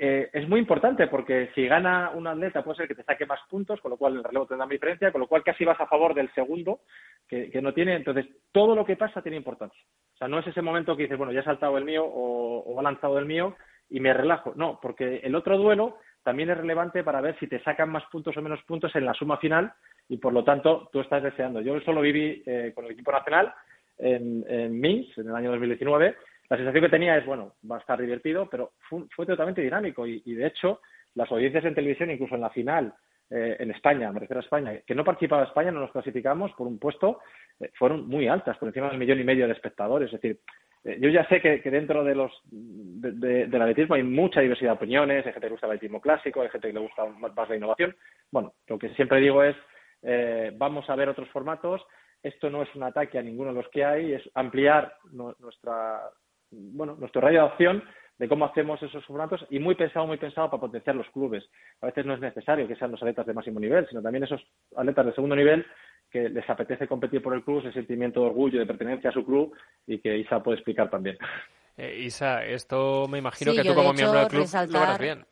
eh, 0.00 0.30
es 0.32 0.48
muy 0.48 0.60
importante 0.60 1.08
porque 1.08 1.50
si 1.54 1.66
gana 1.66 2.10
un 2.14 2.26
atleta 2.26 2.62
puede 2.62 2.78
ser 2.78 2.88
que 2.88 2.94
te 2.94 3.02
saque 3.02 3.26
más 3.26 3.40
puntos, 3.48 3.80
con 3.80 3.90
lo 3.90 3.96
cual 3.96 4.14
el 4.16 4.24
relevo 4.24 4.46
tendrá 4.46 4.66
más 4.66 4.72
diferencia, 4.72 5.12
con 5.12 5.20
lo 5.20 5.26
cual 5.26 5.42
casi 5.42 5.64
vas 5.64 5.80
a 5.80 5.86
favor 5.86 6.14
del 6.14 6.32
segundo 6.32 6.80
que, 7.28 7.50
no 7.60 7.74
tiene. 7.74 7.96
Entonces, 7.96 8.26
todo 8.52 8.74
lo 8.74 8.84
que 8.84 8.96
pasa 8.96 9.22
tiene 9.22 9.36
importancia. 9.36 9.80
O 10.14 10.16
sea, 10.16 10.28
no 10.28 10.38
es 10.38 10.46
ese 10.46 10.62
momento 10.62 10.96
que 10.96 11.04
dices, 11.04 11.18
bueno, 11.18 11.32
ya 11.32 11.40
ha 11.40 11.44
saltado 11.44 11.76
el 11.76 11.84
mío 11.84 12.04
o, 12.04 12.60
o 12.60 12.80
ha 12.80 12.82
lanzado 12.82 13.18
el 13.18 13.26
mío 13.26 13.56
y 13.90 14.00
me 14.00 14.14
relajo. 14.14 14.52
No, 14.56 14.78
porque 14.80 15.20
el 15.24 15.34
otro 15.34 15.58
duelo 15.58 15.98
también 16.22 16.50
es 16.50 16.56
relevante 16.56 17.04
para 17.04 17.20
ver 17.20 17.38
si 17.38 17.46
te 17.46 17.62
sacan 17.62 17.90
más 17.90 18.04
puntos 18.10 18.36
o 18.36 18.42
menos 18.42 18.62
puntos 18.62 18.94
en 18.96 19.04
la 19.04 19.14
suma 19.14 19.36
final 19.36 19.72
y 20.08 20.16
por 20.16 20.32
lo 20.32 20.44
tanto 20.44 20.88
tú 20.92 21.00
estás 21.00 21.22
deseando. 21.22 21.60
Yo 21.60 21.80
solo 21.80 22.00
viví 22.00 22.42
eh, 22.46 22.72
con 22.74 22.86
el 22.86 22.92
equipo 22.92 23.12
nacional 23.12 23.52
en, 23.98 24.44
en 24.48 24.80
Minsk 24.80 25.18
en 25.18 25.28
el 25.28 25.36
año 25.36 25.50
2019. 25.50 26.16
La 26.54 26.58
sensación 26.58 26.84
que 26.84 26.90
tenía 26.90 27.16
es, 27.16 27.26
bueno, 27.26 27.54
va 27.68 27.78
a 27.78 27.80
estar 27.80 28.00
divertido, 28.00 28.48
pero 28.48 28.74
fue, 28.88 29.26
totalmente 29.26 29.60
dinámico 29.60 30.06
y, 30.06 30.20
de 30.20 30.46
hecho 30.46 30.80
las 31.16 31.30
audiencias 31.32 31.64
en 31.64 31.74
televisión, 31.74 32.12
incluso 32.12 32.36
en 32.36 32.40
la 32.42 32.50
final, 32.50 32.94
eh, 33.28 33.56
en 33.58 33.72
España, 33.72 34.12
me 34.12 34.20
refiero 34.20 34.38
a 34.38 34.44
España, 34.44 34.72
que 34.86 34.94
no 34.94 35.04
participaba 35.04 35.42
España, 35.42 35.72
no 35.72 35.80
nos 35.80 35.90
clasificamos 35.90 36.52
por 36.52 36.68
un 36.68 36.78
puesto, 36.78 37.18
eh, 37.58 37.70
fueron 37.74 38.06
muy 38.06 38.28
altas, 38.28 38.56
por 38.58 38.68
encima 38.68 38.88
del 38.88 38.98
millón 38.98 39.18
y 39.18 39.24
medio 39.24 39.48
de 39.48 39.52
espectadores. 39.52 40.12
Es 40.12 40.20
decir, 40.20 40.38
yo 40.84 41.08
ya 41.08 41.26
sé 41.28 41.40
que, 41.40 41.58
dentro 41.70 42.04
de 42.04 42.14
los 42.14 42.30
de, 42.50 43.46
del 43.46 43.62
atletismo 43.62 43.96
hay 43.96 44.04
mucha 44.04 44.40
diversidad 44.40 44.70
de 44.70 44.76
opiniones, 44.76 45.26
hay 45.26 45.32
gente 45.32 45.40
que 45.40 45.46
le 45.46 45.52
gusta 45.52 45.66
el 45.66 45.72
atletismo 45.72 46.00
clásico, 46.00 46.42
hay 46.42 46.50
gente 46.50 46.68
que 46.68 46.74
le 46.74 46.80
gusta 46.80 47.04
más 47.06 47.48
la 47.48 47.56
innovación. 47.56 47.96
Bueno, 48.30 48.54
lo 48.68 48.78
que 48.78 48.90
siempre 48.90 49.20
digo 49.20 49.42
es, 49.42 49.56
eh, 50.02 50.52
vamos 50.54 50.88
a 50.88 50.94
ver 50.94 51.08
otros 51.08 51.28
formatos. 51.30 51.84
Esto 52.22 52.48
no 52.48 52.62
es 52.62 52.74
un 52.74 52.84
ataque 52.84 53.18
a 53.18 53.22
ninguno 53.22 53.50
de 53.50 53.60
los 53.60 53.68
que 53.70 53.84
hay, 53.84 54.12
es 54.14 54.22
ampliar 54.34 54.96
nuestra, 55.12 56.10
bueno, 56.72 56.96
nuestro 56.98 57.20
radio 57.20 57.40
de 57.42 57.46
acción 57.48 57.84
de 58.18 58.28
cómo 58.28 58.44
hacemos 58.44 58.80
esos 58.82 59.04
formatos 59.06 59.44
y 59.50 59.58
muy 59.58 59.74
pensado, 59.74 60.06
muy 60.06 60.18
pensado 60.18 60.48
para 60.48 60.60
potenciar 60.60 60.94
los 60.94 61.08
clubes. 61.10 61.44
A 61.80 61.86
veces 61.86 62.06
no 62.06 62.14
es 62.14 62.20
necesario 62.20 62.68
que 62.68 62.76
sean 62.76 62.92
los 62.92 63.02
atletas 63.02 63.26
de 63.26 63.34
máximo 63.34 63.58
nivel, 63.58 63.86
sino 63.88 64.02
también 64.02 64.24
esos 64.24 64.40
atletas 64.76 65.06
de 65.06 65.14
segundo 65.14 65.34
nivel 65.34 65.66
que 66.10 66.28
les 66.28 66.48
apetece 66.48 66.86
competir 66.86 67.20
por 67.20 67.34
el 67.34 67.42
club, 67.42 67.58
ese 67.60 67.72
sentimiento 67.72 68.20
de 68.20 68.26
orgullo, 68.26 68.60
de 68.60 68.66
pertenencia 68.66 69.10
a 69.10 69.12
su 69.12 69.24
club 69.24 69.52
y 69.86 69.98
que 69.98 70.16
Isa 70.16 70.42
puede 70.42 70.58
explicar 70.58 70.88
también. 70.88 71.18
Eh, 71.76 72.02
Isa, 72.04 72.44
esto 72.44 73.08
me 73.08 73.18
imagino 73.18 73.52
que 73.52 73.64
tú 73.64 73.74
como 73.74 73.92
miembro 73.92 74.20
del 74.20 74.28
club 74.28 74.46
lo 74.68 74.80
verás 74.80 74.98
bien. 74.98 75.26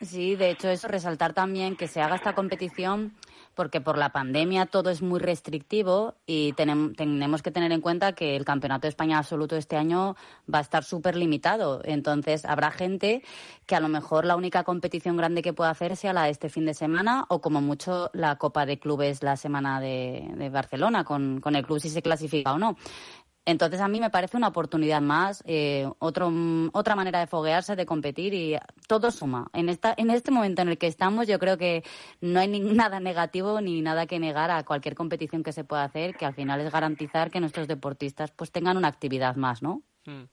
Sí, 0.00 0.36
de 0.36 0.50
hecho, 0.50 0.68
eso, 0.68 0.88
resaltar 0.88 1.32
también 1.32 1.76
que 1.76 1.86
se 1.86 2.00
haga 2.00 2.16
esta 2.16 2.34
competición 2.34 3.12
porque 3.56 3.80
por 3.80 3.96
la 3.96 4.10
pandemia 4.10 4.66
todo 4.66 4.90
es 4.90 5.02
muy 5.02 5.18
restrictivo 5.18 6.14
y 6.26 6.52
tenemos 6.52 7.42
que 7.42 7.50
tener 7.50 7.72
en 7.72 7.80
cuenta 7.80 8.12
que 8.12 8.36
el 8.36 8.44
Campeonato 8.44 8.82
de 8.82 8.90
España 8.90 9.18
Absoluto 9.18 9.56
este 9.56 9.76
año 9.76 10.14
va 10.52 10.58
a 10.58 10.62
estar 10.62 10.84
súper 10.84 11.16
limitado. 11.16 11.80
Entonces, 11.84 12.44
habrá 12.44 12.70
gente 12.70 13.22
que 13.64 13.74
a 13.74 13.80
lo 13.80 13.88
mejor 13.88 14.26
la 14.26 14.36
única 14.36 14.62
competición 14.62 15.16
grande 15.16 15.40
que 15.40 15.54
pueda 15.54 15.70
hacer 15.70 15.96
sea 15.96 16.12
la 16.12 16.24
de 16.24 16.30
este 16.30 16.50
fin 16.50 16.66
de 16.66 16.74
semana 16.74 17.24
o 17.28 17.40
como 17.40 17.62
mucho 17.62 18.10
la 18.12 18.36
Copa 18.36 18.66
de 18.66 18.78
Clubes 18.78 19.22
la 19.22 19.36
semana 19.36 19.80
de, 19.80 20.50
Barcelona 20.52 21.04
con, 21.04 21.40
con 21.40 21.56
el 21.56 21.66
club 21.66 21.80
si 21.80 21.88
se 21.88 22.02
clasifica 22.02 22.52
o 22.52 22.58
no. 22.58 22.76
Entonces 23.46 23.80
a 23.80 23.86
mí 23.86 24.00
me 24.00 24.10
parece 24.10 24.36
una 24.36 24.48
oportunidad 24.48 25.00
más, 25.00 25.42
eh, 25.46 25.88
otro, 26.00 26.32
otra 26.72 26.96
manera 26.96 27.20
de 27.20 27.28
foguearse, 27.28 27.76
de 27.76 27.86
competir 27.86 28.34
y 28.34 28.58
todo 28.88 29.12
suma. 29.12 29.48
En, 29.52 29.68
esta, 29.68 29.94
en 29.96 30.10
este 30.10 30.32
momento 30.32 30.62
en 30.62 30.68
el 30.68 30.78
que 30.78 30.88
estamos 30.88 31.28
yo 31.28 31.38
creo 31.38 31.56
que 31.56 31.84
no 32.20 32.40
hay 32.40 32.48
ni, 32.48 32.60
nada 32.60 32.98
negativo 32.98 33.60
ni 33.60 33.80
nada 33.82 34.06
que 34.06 34.18
negar 34.18 34.50
a 34.50 34.64
cualquier 34.64 34.96
competición 34.96 35.44
que 35.44 35.52
se 35.52 35.62
pueda 35.62 35.84
hacer, 35.84 36.16
que 36.16 36.26
al 36.26 36.34
final 36.34 36.60
es 36.60 36.72
garantizar 36.72 37.30
que 37.30 37.40
nuestros 37.40 37.68
deportistas 37.68 38.32
pues 38.32 38.50
tengan 38.50 38.76
una 38.76 38.88
actividad 38.88 39.36
más, 39.36 39.62
¿no? 39.62 39.82
Hmm. 40.04 40.24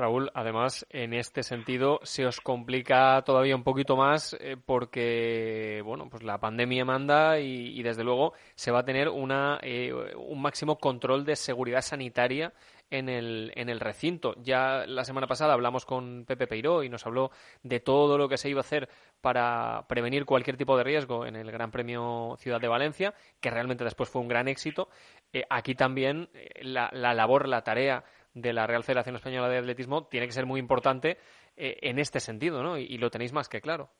Raúl, 0.00 0.30
además, 0.34 0.86
en 0.88 1.12
este 1.12 1.42
sentido 1.42 2.00
se 2.02 2.24
os 2.24 2.40
complica 2.40 3.22
todavía 3.22 3.54
un 3.54 3.62
poquito 3.62 3.96
más 3.96 4.34
eh, 4.40 4.56
porque, 4.56 5.82
bueno, 5.84 6.08
pues 6.08 6.22
la 6.22 6.38
pandemia 6.38 6.86
manda 6.86 7.38
y, 7.38 7.82
desde 7.82 8.02
luego 8.02 8.32
se 8.54 8.70
va 8.70 8.80
a 8.80 8.84
tener 8.84 9.10
una, 9.10 9.58
eh, 9.62 9.92
un 10.16 10.40
máximo 10.40 10.78
control 10.78 11.24
de 11.24 11.36
seguridad 11.36 11.82
sanitaria 11.82 12.54
en 12.90 13.08
el, 13.08 13.52
en 13.54 13.68
el 13.68 13.78
recinto. 13.78 14.34
Ya 14.42 14.86
la 14.86 15.04
semana 15.04 15.26
pasada 15.26 15.52
hablamos 15.52 15.84
con 15.84 16.24
Pepe 16.24 16.46
Peiró 16.46 16.82
y 16.82 16.88
nos 16.88 17.06
habló 17.06 17.30
de 17.62 17.80
todo 17.80 18.16
lo 18.16 18.28
que 18.28 18.38
se 18.38 18.48
iba 18.48 18.60
a 18.60 18.62
hacer 18.62 18.88
para 19.20 19.84
prevenir 19.86 20.24
cualquier 20.24 20.56
tipo 20.56 20.76
de 20.78 20.84
riesgo 20.84 21.26
en 21.26 21.36
el 21.36 21.52
Gran 21.52 21.70
Premio 21.70 22.36
Ciudad 22.38 22.60
de 22.60 22.68
Valencia, 22.68 23.14
que 23.38 23.50
realmente 23.50 23.84
después 23.84 24.08
fue 24.08 24.22
un 24.22 24.28
gran 24.28 24.48
éxito. 24.48 24.88
Eh, 25.32 25.44
aquí 25.50 25.74
también 25.74 26.30
la, 26.62 26.90
la 26.92 27.12
labor, 27.12 27.46
la 27.46 27.62
tarea 27.62 28.02
de 28.34 28.52
la 28.52 28.66
Real 28.66 28.84
Federación 28.84 29.16
Española 29.16 29.48
de 29.48 29.58
Atletismo 29.58 30.06
tiene 30.06 30.26
que 30.26 30.32
ser 30.32 30.46
muy 30.46 30.60
importante 30.60 31.18
eh, 31.56 31.78
en 31.82 31.98
este 31.98 32.20
sentido, 32.20 32.62
¿no? 32.62 32.78
Y, 32.78 32.98
lo 32.98 33.10
tenéis 33.10 33.32
más 33.32 33.48
que 33.48 33.60
claro. 33.60 33.90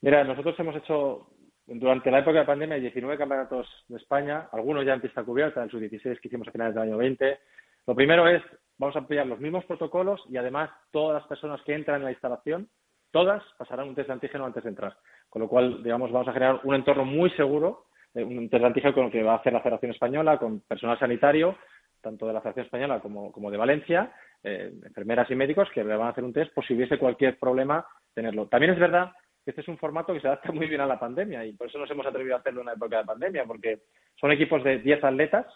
Mira, 0.00 0.24
nosotros 0.24 0.58
hemos 0.58 0.76
hecho 0.76 1.28
durante 1.66 2.10
la 2.10 2.20
época 2.20 2.40
de 2.40 2.46
pandemia 2.46 2.76
19 2.78 3.18
campeonatos 3.18 3.66
de 3.88 3.96
España, 3.96 4.48
algunos 4.52 4.84
ya 4.84 4.94
en 4.94 5.00
pista 5.00 5.24
cubierta, 5.24 5.62
en 5.62 5.70
sus 5.70 5.80
16 5.80 6.20
que 6.20 6.28
hicimos 6.28 6.48
a 6.48 6.52
finales 6.52 6.74
del 6.74 6.84
año 6.84 6.96
20. 6.96 7.38
Lo 7.86 7.94
primero 7.94 8.26
es, 8.28 8.42
vamos 8.78 8.96
a 8.96 9.00
apoyar 9.00 9.26
los 9.26 9.40
mismos 9.40 9.64
protocolos 9.64 10.20
y 10.28 10.36
además 10.36 10.70
todas 10.90 11.20
las 11.20 11.28
personas 11.28 11.60
que 11.62 11.74
entran 11.74 11.98
en 11.98 12.04
la 12.04 12.12
instalación, 12.12 12.68
todas 13.10 13.42
pasarán 13.58 13.88
un 13.88 13.94
test 13.94 14.08
de 14.08 14.14
antígeno 14.14 14.46
antes 14.46 14.62
de 14.62 14.70
entrar. 14.70 14.96
Con 15.28 15.42
lo 15.42 15.48
cual, 15.48 15.82
digamos, 15.82 16.10
vamos 16.10 16.28
a 16.28 16.32
generar 16.32 16.60
un 16.64 16.74
entorno 16.74 17.04
muy 17.04 17.30
seguro, 17.30 17.86
eh, 18.14 18.24
un 18.24 18.48
test 18.48 18.60
de 18.60 18.66
antígeno 18.66 18.94
con 18.94 19.06
el 19.06 19.12
que 19.12 19.22
va 19.22 19.34
a 19.34 19.36
hacer 19.36 19.52
la 19.52 19.60
Federación 19.60 19.92
Española, 19.92 20.38
con 20.38 20.60
personal 20.60 20.98
sanitario, 20.98 21.56
tanto 22.00 22.26
de 22.26 22.32
la 22.32 22.40
Federación 22.40 22.66
Española 22.66 23.00
como, 23.00 23.50
de 23.50 23.56
Valencia, 23.56 24.12
eh, 24.42 24.72
enfermeras 24.84 25.30
y 25.30 25.34
médicos 25.34 25.68
que 25.74 25.84
le 25.84 25.96
van 25.96 26.08
a 26.08 26.10
hacer 26.10 26.24
un 26.24 26.32
test 26.32 26.52
por 26.52 26.66
si 26.66 26.74
hubiese 26.74 26.98
cualquier 26.98 27.38
problema 27.38 27.86
tenerlo. 28.14 28.46
También 28.46 28.72
es 28.72 28.78
verdad 28.78 29.12
que 29.44 29.50
este 29.50 29.62
es 29.62 29.68
un 29.68 29.78
formato 29.78 30.12
que 30.12 30.20
se 30.20 30.26
adapta 30.26 30.52
muy 30.52 30.66
bien 30.66 30.80
a 30.80 30.86
la 30.86 30.98
pandemia 30.98 31.44
y 31.44 31.52
por 31.52 31.68
eso 31.68 31.78
nos 31.78 31.90
hemos 31.90 32.06
atrevido 32.06 32.36
a 32.36 32.38
hacerlo 32.38 32.60
en 32.60 32.66
una 32.66 32.74
época 32.74 32.98
de 32.98 33.04
pandemia, 33.04 33.44
porque 33.44 33.80
son 34.20 34.32
equipos 34.32 34.62
de 34.64 34.78
10 34.78 35.04
atletas, 35.04 35.46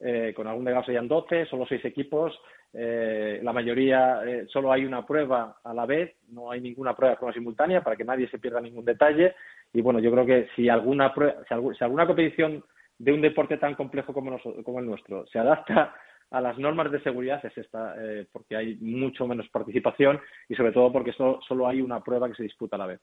eh, 0.00 0.32
con 0.34 0.46
algún 0.46 0.64
de 0.64 0.84
serían 0.84 1.08
12, 1.08 1.46
solo 1.46 1.64
6 1.66 1.84
equipos, 1.84 2.36
eh, 2.72 3.40
la 3.42 3.52
mayoría 3.52 4.20
solo 4.48 4.72
hay 4.72 4.84
una 4.84 5.06
prueba 5.06 5.58
a 5.62 5.74
la 5.74 5.86
vez, 5.86 6.16
no 6.28 6.50
hay 6.50 6.60
ninguna 6.60 6.96
prueba 6.96 7.14
de 7.14 7.18
forma 7.18 7.34
simultánea 7.34 7.82
para 7.82 7.96
que 7.96 8.04
nadie 8.04 8.28
se 8.28 8.38
pierda 8.38 8.60
ningún 8.60 8.84
detalle 8.84 9.34
y 9.72 9.80
bueno, 9.80 10.00
yo 10.00 10.10
creo 10.10 10.26
que 10.26 10.48
si 10.54 10.68
alguna, 10.68 11.12
si 11.78 11.84
alguna 11.84 12.06
competición 12.06 12.64
de 13.02 13.12
un 13.12 13.20
deporte 13.20 13.56
tan 13.56 13.74
complejo 13.74 14.12
como, 14.14 14.30
el 14.78 14.86
nuestro 14.86 15.26
se 15.26 15.40
adapta 15.40 15.92
a 16.30 16.40
las 16.40 16.56
normas 16.56 16.90
de 16.92 17.02
seguridad 17.02 17.44
es 17.44 17.58
esta, 17.58 17.96
eh, 17.98 18.26
porque 18.30 18.56
hay 18.56 18.76
mucho 18.76 19.26
menos 19.26 19.48
participación 19.48 20.20
y 20.48 20.54
sobre 20.54 20.70
todo 20.70 20.92
porque 20.92 21.12
solo, 21.12 21.66
hay 21.66 21.82
una 21.82 22.00
prueba 22.00 22.28
que 22.28 22.36
se 22.36 22.44
disputa 22.44 22.76
a 22.76 22.78
la 22.78 22.86
vez. 22.86 23.00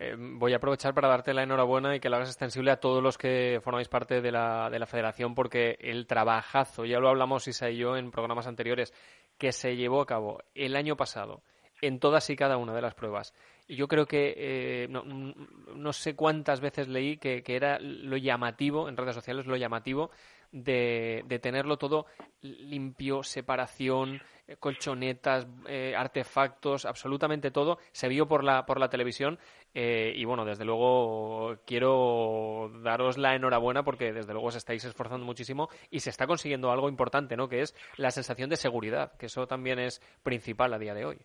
Eh, 0.00 0.16
voy 0.18 0.52
a 0.52 0.56
aprovechar 0.56 0.92
para 0.92 1.06
darte 1.06 1.32
la 1.32 1.44
enhorabuena 1.44 1.94
y 1.94 2.00
que 2.00 2.08
la 2.08 2.16
hagas 2.16 2.30
extensible 2.30 2.72
a 2.72 2.80
todos 2.80 3.00
los 3.00 3.16
que 3.16 3.60
formáis 3.62 3.88
parte 3.88 4.20
de 4.20 4.32
la, 4.32 4.70
de 4.70 4.78
la 4.80 4.86
federación 4.86 5.36
porque 5.36 5.78
el 5.80 6.08
trabajazo, 6.08 6.84
ya 6.84 6.98
lo 6.98 7.08
hablamos 7.08 7.46
Isa 7.46 7.70
y 7.70 7.76
yo 7.76 7.96
en 7.96 8.10
programas 8.10 8.48
anteriores, 8.48 8.92
que 9.38 9.52
se 9.52 9.76
llevó 9.76 10.00
a 10.00 10.06
cabo 10.06 10.40
el 10.56 10.74
año 10.74 10.96
pasado 10.96 11.42
en 11.80 12.00
todas 12.00 12.28
y 12.28 12.34
cada 12.34 12.56
una 12.56 12.74
de 12.74 12.82
las 12.82 12.94
pruebas 12.94 13.32
yo 13.68 13.86
creo 13.86 14.06
que 14.06 14.34
eh, 14.36 14.88
no, 14.88 15.92
sé 15.92 16.16
cuántas 16.16 16.60
veces 16.60 16.88
leí 16.88 17.18
que, 17.18 17.42
era 17.46 17.78
lo 17.80 18.16
llamativo 18.16 18.88
en 18.88 18.96
redes 18.96 19.14
sociales, 19.14 19.46
lo 19.46 19.56
llamativo 19.56 20.10
de, 20.52 21.22
tenerlo 21.42 21.76
todo 21.76 22.06
limpio, 22.40 23.22
separación, 23.22 24.22
eh, 24.46 24.56
colchonetas, 24.56 25.46
eh, 25.66 25.94
artefactos, 25.94 26.86
absolutamente 26.86 27.50
todo. 27.50 27.78
Se 27.92 28.08
vio 28.08 28.26
por 28.26 28.42
la, 28.42 28.64
por 28.64 28.80
la 28.80 28.88
televisión 28.88 29.38
y 29.74 30.24
bueno, 30.24 30.44
desde 30.44 30.64
luego 30.64 31.58
quiero 31.64 32.72
daros 32.82 33.16
la 33.16 33.36
enhorabuena 33.36 33.84
porque 33.84 34.12
desde 34.12 34.32
luego 34.32 34.48
os 34.48 34.56
estáis 34.56 34.84
esforzando 34.84 35.24
muchísimo 35.24 35.68
y 35.88 36.00
se 36.00 36.10
está 36.10 36.26
consiguiendo 36.26 36.72
algo 36.72 36.88
importante, 36.88 37.36
¿no? 37.36 37.48
Que 37.48 37.60
es 37.60 37.76
la 37.96 38.10
sensación 38.10 38.50
de 38.50 38.56
seguridad, 38.56 39.12
que 39.18 39.26
eso 39.26 39.46
también 39.46 39.78
es 39.78 40.00
principal 40.24 40.72
a 40.72 40.78
día 40.80 40.94
de 40.94 41.04
hoy. 41.04 41.18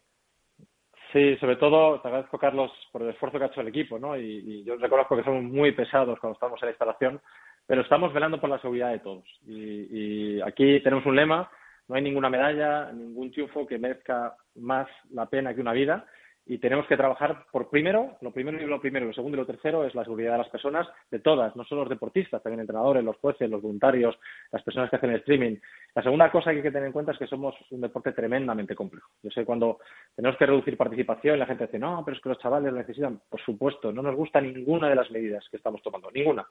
Sí, 1.13 1.37
sobre 1.37 1.57
todo 1.57 2.01
te 2.01 2.07
agradezco, 2.07 2.39
Carlos, 2.39 2.71
por 2.91 3.03
el 3.03 3.09
esfuerzo 3.09 3.37
que 3.37 3.45
ha 3.45 3.47
hecho 3.47 3.61
el 3.61 3.67
equipo, 3.67 3.99
¿no? 3.99 4.17
Y, 4.17 4.63
yo 4.63 4.75
reconozco 4.77 5.15
que 5.15 5.23
somos 5.23 5.43
muy 5.43 5.71
pesados 5.71 6.19
cuando 6.19 6.33
estamos 6.33 6.59
en 6.61 6.65
la 6.65 6.71
instalación, 6.71 7.21
pero 7.67 7.81
estamos 7.81 8.11
velando 8.11 8.41
por 8.41 8.49
la 8.49 8.59
seguridad 8.59 8.91
de 8.91 8.99
todos. 8.99 9.23
Y, 9.45 10.37
y 10.37 10.41
aquí 10.41 10.79
tenemos 10.79 11.05
un 11.05 11.15
lema, 11.15 11.51
no 11.87 11.95
hay 11.95 12.01
ninguna 12.01 12.31
medalla, 12.31 12.91
ningún 12.91 13.31
triunfo 13.31 13.67
que 13.67 13.77
merezca 13.77 14.35
más 14.55 14.87
la 15.11 15.27
pena 15.27 15.53
que 15.53 15.61
una 15.61 15.73
vida 15.73 16.03
y 16.45 16.57
tenemos 16.57 16.85
que 16.87 16.97
trabajar 16.97 17.45
por 17.51 17.69
primero, 17.69 18.17
lo 18.19 18.31
primero 18.31 18.61
y 18.61 18.65
lo 18.65 18.81
primero, 18.81 19.05
lo 19.05 19.13
segundo 19.13 19.37
y 19.37 19.39
lo 19.39 19.45
tercero 19.45 19.85
es 19.85 19.95
la 19.95 20.03
seguridad 20.03 20.33
de 20.33 20.39
las 20.39 20.49
personas, 20.49 20.87
de 21.09 21.19
todas, 21.19 21.55
no 21.55 21.63
solo 21.63 21.81
los 21.81 21.89
deportistas, 21.89 22.43
también 22.43 22.59
entrenadores, 22.59 23.03
los 23.03 23.15
jueces, 23.17 23.49
los 23.49 23.61
voluntarios, 23.61 24.19
las 24.51 24.61
personas 24.61 24.89
que 24.89 24.97
hacen 24.97 25.11
el 25.11 25.17
streaming. 25.17 25.55
La 25.95 26.03
segunda 26.03 26.29
cosa 26.29 26.51
que 26.51 26.57
hay 26.57 26.63
que 26.63 26.71
tener 26.71 26.87
en 26.87 26.91
cuenta 26.91 27.13
es 27.13 27.17
que 27.17 27.27
somos 27.27 27.55
un 27.71 27.79
deporte 27.79 28.11
tremendamente 28.11 28.75
complejo. 28.75 29.09
Yo 29.21 29.31
sé 29.31 29.45
cuando 29.45 29.79
tenemos 30.15 30.37
que 30.37 30.45
reducir 30.45 30.75
participación, 30.75 31.39
la 31.39 31.45
gente 31.45 31.65
dice, 31.65 31.79
no, 31.79 32.01
pero 32.03 32.17
es 32.17 32.21
que 32.21 32.29
los 32.29 32.39
chavales 32.39 32.73
lo 32.73 32.79
necesitan. 32.79 33.21
Por 33.29 33.39
supuesto, 33.41 33.93
no 33.93 34.01
nos 34.01 34.15
gusta 34.15 34.41
ninguna 34.41 34.89
de 34.89 34.95
las 34.95 35.09
medidas 35.11 35.47
que 35.49 35.57
estamos 35.57 35.81
tomando, 35.81 36.11
ninguna. 36.11 36.45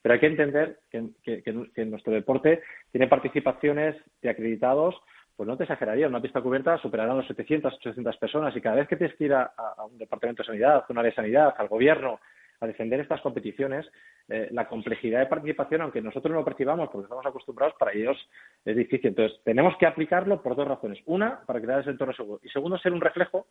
Pero 0.00 0.14
hay 0.14 0.20
que 0.20 0.26
entender 0.26 0.78
que, 0.90 1.42
que 1.42 1.84
nuestro 1.84 2.12
deporte 2.12 2.62
tiene 2.90 3.08
participaciones 3.08 3.96
de 4.22 4.30
acreditados 4.30 4.94
pues 5.36 5.48
no 5.48 5.56
te 5.56 5.64
exageraría, 5.64 6.06
una 6.06 6.22
pista 6.22 6.40
cubierta 6.40 6.78
superará 6.78 7.14
los 7.14 7.26
700, 7.26 7.74
800 7.74 8.16
personas 8.18 8.56
y 8.56 8.60
cada 8.60 8.76
vez 8.76 8.88
que 8.88 8.96
tienes 8.96 9.16
que 9.16 9.24
ir 9.24 9.34
a, 9.34 9.52
un 9.90 9.98
departamento 9.98 10.42
de 10.42 10.46
sanidad, 10.46 10.76
a 10.76 10.86
una 10.88 11.02
de 11.02 11.14
sanidad, 11.14 11.54
al 11.58 11.68
gobierno, 11.68 12.20
a 12.60 12.66
defender 12.66 13.00
estas 13.00 13.20
competiciones, 13.20 13.84
eh, 14.28 14.48
la 14.52 14.68
complejidad 14.68 15.20
de 15.20 15.26
participación, 15.26 15.82
aunque 15.82 16.00
nosotros 16.00 16.32
no 16.32 16.38
lo 16.38 16.44
percibamos 16.44 16.88
porque 16.88 17.04
estamos 17.04 17.26
acostumbrados, 17.26 17.74
para 17.78 17.92
ellos 17.92 18.16
es 18.64 18.76
difícil. 18.76 19.08
Entonces, 19.08 19.40
tenemos 19.44 19.76
que 19.76 19.86
aplicarlo 19.86 20.40
por 20.40 20.54
dos 20.54 20.68
razones. 20.68 21.00
Una, 21.06 21.40
para 21.40 21.60
crear 21.60 21.80
ese 21.80 21.90
entorno 21.90 22.14
seguro. 22.14 22.40
Y 22.42 22.48
segundo, 22.48 22.78
ser 22.78 22.92
un 22.92 23.00
reflejo 23.00 23.46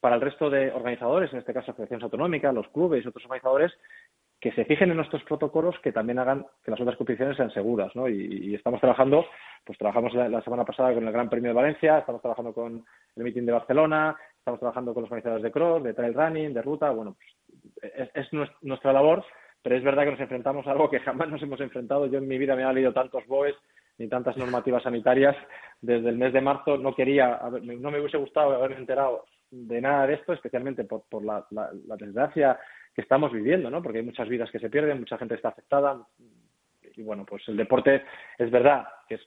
para 0.00 0.14
el 0.14 0.20
resto 0.20 0.48
de 0.48 0.70
organizadores, 0.72 1.32
en 1.32 1.40
este 1.40 1.52
caso 1.52 1.72
asociaciones 1.72 2.04
autonómicas, 2.04 2.54
los 2.54 2.68
clubes 2.68 3.04
y 3.04 3.08
otros 3.08 3.24
organizadores, 3.24 3.72
que 4.40 4.52
se 4.52 4.64
fijen 4.64 4.90
en 4.90 4.96
nuestros 4.96 5.22
protocolos 5.24 5.74
que 5.82 5.92
también 5.92 6.18
hagan 6.18 6.46
que 6.64 6.70
las 6.70 6.80
otras 6.80 6.96
competiciones 6.96 7.36
sean 7.36 7.50
seguras, 7.50 7.94
¿no? 7.96 8.08
Y, 8.08 8.54
estamos 8.54 8.80
trabajando, 8.80 9.26
pues 9.64 9.78
trabajamos 9.78 10.14
la, 10.14 10.42
semana 10.42 10.64
pasada 10.64 10.94
con 10.94 11.06
el 11.06 11.12
Gran 11.12 11.28
Premio 11.28 11.50
de 11.50 11.56
Valencia, 11.56 11.98
estamos 11.98 12.20
trabajando 12.20 12.52
con 12.52 12.84
el 13.16 13.22
meeting 13.22 13.44
de 13.44 13.52
Barcelona, 13.52 14.16
estamos 14.38 14.60
trabajando 14.60 14.94
con 14.94 15.02
los 15.02 15.10
organizadores 15.10 15.42
de 15.42 15.50
cross, 15.50 15.82
de 15.82 15.94
trail 15.94 16.14
running, 16.14 16.54
de 16.54 16.62
ruta, 16.62 16.90
bueno, 16.90 17.16
pues 17.16 18.10
es, 18.14 18.28
nuestra 18.62 18.92
labor, 18.92 19.24
pero 19.62 19.76
es 19.76 19.82
verdad 19.82 20.04
que 20.04 20.12
nos 20.12 20.20
enfrentamos 20.20 20.66
a 20.66 20.70
algo 20.70 20.88
que 20.88 21.00
jamás 21.00 21.28
nos 21.28 21.42
hemos 21.42 21.60
enfrentado. 21.60 22.06
Yo 22.06 22.18
en 22.18 22.28
mi 22.28 22.38
vida 22.38 22.54
me 22.54 22.62
he 22.62 22.72
leído 22.72 22.92
tantos 22.92 23.26
BOEs 23.26 23.56
ni 23.98 24.08
tantas 24.08 24.36
normativas 24.36 24.84
sanitarias 24.84 25.36
desde 25.80 26.08
el 26.08 26.16
mes 26.16 26.32
de 26.32 26.40
marzo. 26.40 26.78
No 26.78 26.94
quería, 26.94 27.40
no 27.60 27.90
me 27.90 28.00
hubiese 28.00 28.16
gustado 28.16 28.54
haberme 28.54 28.76
enterado 28.76 29.24
de 29.50 29.80
nada 29.80 30.06
de 30.06 30.14
esto, 30.14 30.32
especialmente 30.32 30.84
por, 30.84 31.24
la, 31.24 31.44
desgracia 31.98 32.58
estamos 33.02 33.32
viviendo, 33.32 33.70
¿no? 33.70 33.82
Porque 33.82 33.98
hay 33.98 34.04
muchas 34.04 34.28
vidas 34.28 34.50
que 34.50 34.58
se 34.58 34.70
pierden, 34.70 35.00
mucha 35.00 35.18
gente 35.18 35.34
está 35.34 35.48
afectada. 35.48 36.06
Y 36.96 37.02
bueno, 37.02 37.24
pues 37.24 37.46
el 37.48 37.56
deporte 37.56 38.02
es 38.38 38.50
verdad 38.50 38.86
que 39.08 39.18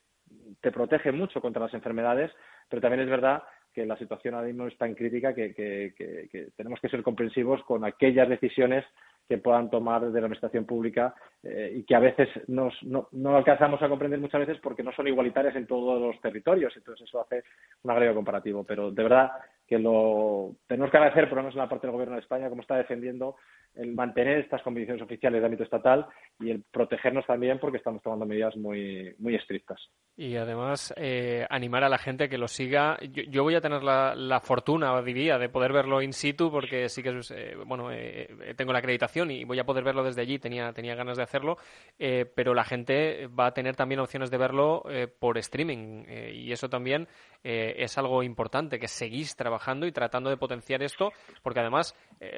te 0.59 0.71
protege 0.71 1.11
mucho 1.11 1.41
contra 1.41 1.63
las 1.63 1.73
enfermedades, 1.73 2.31
pero 2.69 2.81
también 2.81 3.03
es 3.03 3.09
verdad 3.09 3.43
que 3.73 3.85
la 3.85 3.97
situación 3.97 4.33
ahora 4.33 4.47
mismo 4.47 4.67
es 4.67 4.77
tan 4.77 4.93
crítica 4.95 5.33
que, 5.33 5.53
que, 5.53 6.49
tenemos 6.57 6.79
que 6.81 6.89
ser 6.89 7.01
comprensivos 7.03 7.63
con 7.63 7.85
aquellas 7.85 8.27
decisiones 8.27 8.85
que 9.27 9.37
puedan 9.37 9.69
tomar 9.69 10.01
desde 10.01 10.19
la 10.19 10.25
administración 10.25 10.65
pública 10.65 11.15
eh, 11.41 11.71
y 11.77 11.83
que 11.83 11.95
a 11.95 11.99
veces 11.99 12.27
nos, 12.47 12.73
no, 12.83 13.07
alcanzamos 13.33 13.81
a 13.81 13.87
comprender 13.87 14.19
muchas 14.19 14.41
veces 14.41 14.59
porque 14.61 14.83
no 14.83 14.91
son 14.91 15.07
igualitarias 15.07 15.55
en 15.55 15.67
todos 15.67 16.01
los 16.01 16.19
territorios. 16.19 16.75
Entonces 16.75 17.07
eso 17.07 17.21
hace 17.21 17.43
un 17.83 17.91
agregado 17.91 18.17
comparativo. 18.17 18.65
Pero 18.65 18.91
de 18.91 19.03
verdad 19.03 19.31
que 19.65 19.79
lo 19.79 20.55
tenemos 20.67 20.91
que 20.91 20.97
agradecer, 20.97 21.29
por 21.29 21.37
lo 21.37 21.43
menos 21.43 21.55
en 21.55 21.61
la 21.61 21.69
parte 21.69 21.87
del 21.87 21.93
Gobierno 21.93 22.15
de 22.15 22.21
España, 22.21 22.49
como 22.49 22.61
está 22.61 22.75
defendiendo 22.75 23.37
el 23.75 23.93
mantener 23.93 24.39
estas 24.39 24.61
condiciones 24.61 25.01
oficiales 25.01 25.41
de 25.41 25.45
ámbito 25.45 25.63
estatal 25.63 26.05
y 26.39 26.51
el 26.51 26.63
protegernos 26.71 27.25
también 27.25 27.59
porque 27.59 27.77
estamos 27.77 28.01
tomando 28.01 28.25
medidas 28.25 28.55
muy, 28.57 29.15
muy 29.19 29.35
estrictas. 29.35 29.79
Y 30.17 30.35
además 30.35 30.93
eh, 30.97 31.47
animar 31.49 31.83
a 31.83 31.89
la 31.89 31.97
gente 31.97 32.27
que 32.27 32.37
lo 32.37 32.47
siga. 32.47 32.97
Yo, 33.01 33.43
voy 33.43 33.55
a 33.55 33.61
tener 33.61 33.81
la, 33.81 34.13
la, 34.13 34.41
fortuna, 34.41 35.01
diría, 35.01 35.37
de 35.37 35.49
poder 35.49 35.71
verlo 35.71 36.01
in 36.01 36.13
situ 36.13 36.51
porque 36.51 36.89
sí 36.89 37.01
que 37.01 37.21
eh, 37.33 37.55
bueno, 37.65 37.91
eh, 37.91 38.53
tengo 38.57 38.73
la 38.73 38.79
acreditación 38.79 39.31
y 39.31 39.45
voy 39.45 39.59
a 39.59 39.63
poder 39.63 39.83
verlo 39.83 40.03
desde 40.03 40.21
allí. 40.21 40.37
Tenía, 40.37 40.73
tenía 40.73 40.95
ganas 40.95 41.17
de 41.17 41.23
hacerlo, 41.23 41.57
pero 41.97 42.53
la 42.53 42.63
gente 42.63 43.27
va 43.27 43.47
a 43.47 43.53
tener 43.53 43.75
también 43.75 43.99
opciones 43.99 44.29
de 44.29 44.37
verlo 44.37 44.83
por 45.19 45.37
streaming 45.37 46.05
y 46.33 46.51
eso 46.51 46.69
también 46.69 47.07
es 47.43 47.97
algo 47.97 48.23
importante, 48.23 48.79
que 48.79 48.87
seguís 48.87 49.35
trabajando 49.35 49.85
y 49.85 49.91
tratando 49.91 50.29
de 50.29 50.37
potenciar 50.37 50.83
esto 50.83 51.11
porque 51.41 51.59
además 51.59 51.95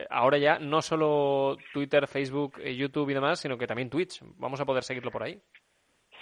ahora 0.10 0.38
ya 0.38 0.60
no 0.60 0.82
solo 0.82 1.23
Twitter, 1.74 2.08
Facebook, 2.08 2.60
eh, 2.60 2.76
YouTube 2.76 3.10
y 3.10 3.14
demás, 3.14 3.40
sino 3.40 3.58
que 3.58 3.68
también 3.68 3.90
Twitch. 3.90 4.22
Vamos 4.38 4.60
a 4.62 4.66
poder 4.66 4.84
seguirlo 4.84 5.12
por 5.12 5.24
ahí. 5.24 5.40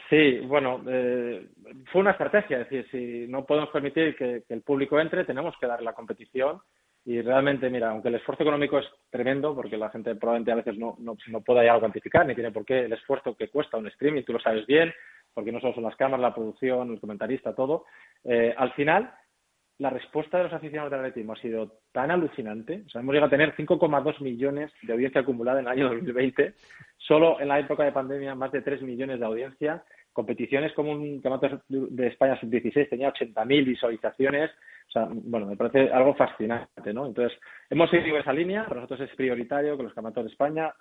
Sí, 0.10 0.40
bueno, 0.40 0.84
eh, 0.88 1.48
fue 1.92 2.02
una 2.02 2.12
estrategia, 2.12 2.60
es 2.60 2.70
decir, 2.70 2.88
si 2.92 3.32
no 3.32 3.46
podemos 3.46 3.70
permitir 3.70 4.14
que, 4.16 4.44
el 4.50 4.62
público 4.62 5.00
entre, 5.00 5.24
tenemos 5.24 5.56
que 5.58 5.68
darle 5.68 5.86
la 5.86 5.94
competición 5.94 6.60
y 7.06 7.22
realmente, 7.22 7.70
mira, 7.70 7.92
aunque 7.92 8.10
el 8.10 8.16
esfuerzo 8.16 8.44
económico 8.44 8.78
es 8.78 8.86
tremendo, 9.10 9.56
porque 9.56 9.78
la 9.78 9.90
gente 9.90 10.14
probablemente 10.16 10.52
a 10.52 10.56
veces 10.56 10.78
no, 10.78 10.98
no, 11.00 11.16
no 11.28 11.42
pueda 11.42 11.62
llegar 11.62 11.78
a 11.78 11.80
cuantificar, 11.80 12.26
ni 12.26 12.36
tiene 12.36 12.52
por 12.52 12.66
qué 12.66 12.82
el 12.82 12.94
esfuerzo 12.94 13.38
que 13.38 13.48
cuesta 13.48 13.78
un 13.78 13.88
streaming, 13.88 14.24
tú 14.24 14.34
lo 14.34 14.40
sabes 14.42 14.68
bien, 14.68 14.94
porque 15.34 15.54
no 15.54 15.62
solo 15.62 15.74
son 15.76 15.84
las 15.84 15.96
cámaras, 15.96 16.22
la 16.22 16.36
producción, 16.36 16.92
el 16.92 17.00
comentarista, 17.00 17.56
todo, 17.56 17.86
eh, 18.26 18.54
al 18.58 18.74
final 18.74 19.14
la 19.82 19.90
respuesta 19.90 20.38
de 20.38 20.44
los 20.44 20.54
aficionados 20.54 20.92
del 20.92 21.00
atletismo 21.00 21.34
ha 21.34 21.38
sido 21.38 21.80
tan 21.92 22.12
alucinante. 22.12 22.84
O 22.86 22.90
sea, 22.90 23.02
hemos 23.02 23.14
llegado 23.14 23.30
a 23.30 23.32
tener 23.32 23.56
5,2 23.56 24.22
millones 24.22 24.72
de 24.84 24.94
audiencia 24.94 25.22
acumulada 25.22 25.60
en 25.60 25.66
el 25.66 25.72
año 25.72 25.90
2020. 25.90 26.54
Solo 27.00 27.42
en 27.42 27.48
la 27.48 27.60
época 27.60 27.84
de 27.84 27.92
pandemia, 27.92 28.36
más 28.36 28.52
de 28.52 28.62
3 28.62 28.84
millones 28.84 29.20
de 29.20 29.26
audiencia. 29.26 29.84
Competiciones 30.14 30.72
como 30.74 30.92
un 30.92 31.20
campeonato 31.20 31.64
de 31.68 32.08
España 32.08 32.40
sub-16 32.40 32.90
tenía 32.90 33.12
80.000 33.12 33.66
visualizaciones. 33.66 34.52
O 34.88 34.92
sea, 34.92 35.08
bueno, 35.10 35.48
me 35.48 35.58
parece 35.58 35.92
algo 35.92 36.14
fascinante, 36.14 36.94
¿no? 36.94 37.08
Entonces, 37.08 37.36
hemos 37.68 37.90
seguido 37.90 38.20
esa 38.20 38.34
línea. 38.34 38.66
Para 38.66 38.82
nosotros 38.82 39.10
es 39.10 39.16
prioritario 39.16 39.78
que 39.78 39.84
los 39.84 39.96
campeonatos 39.96 40.26
de 40.26 40.30
España 40.30 40.72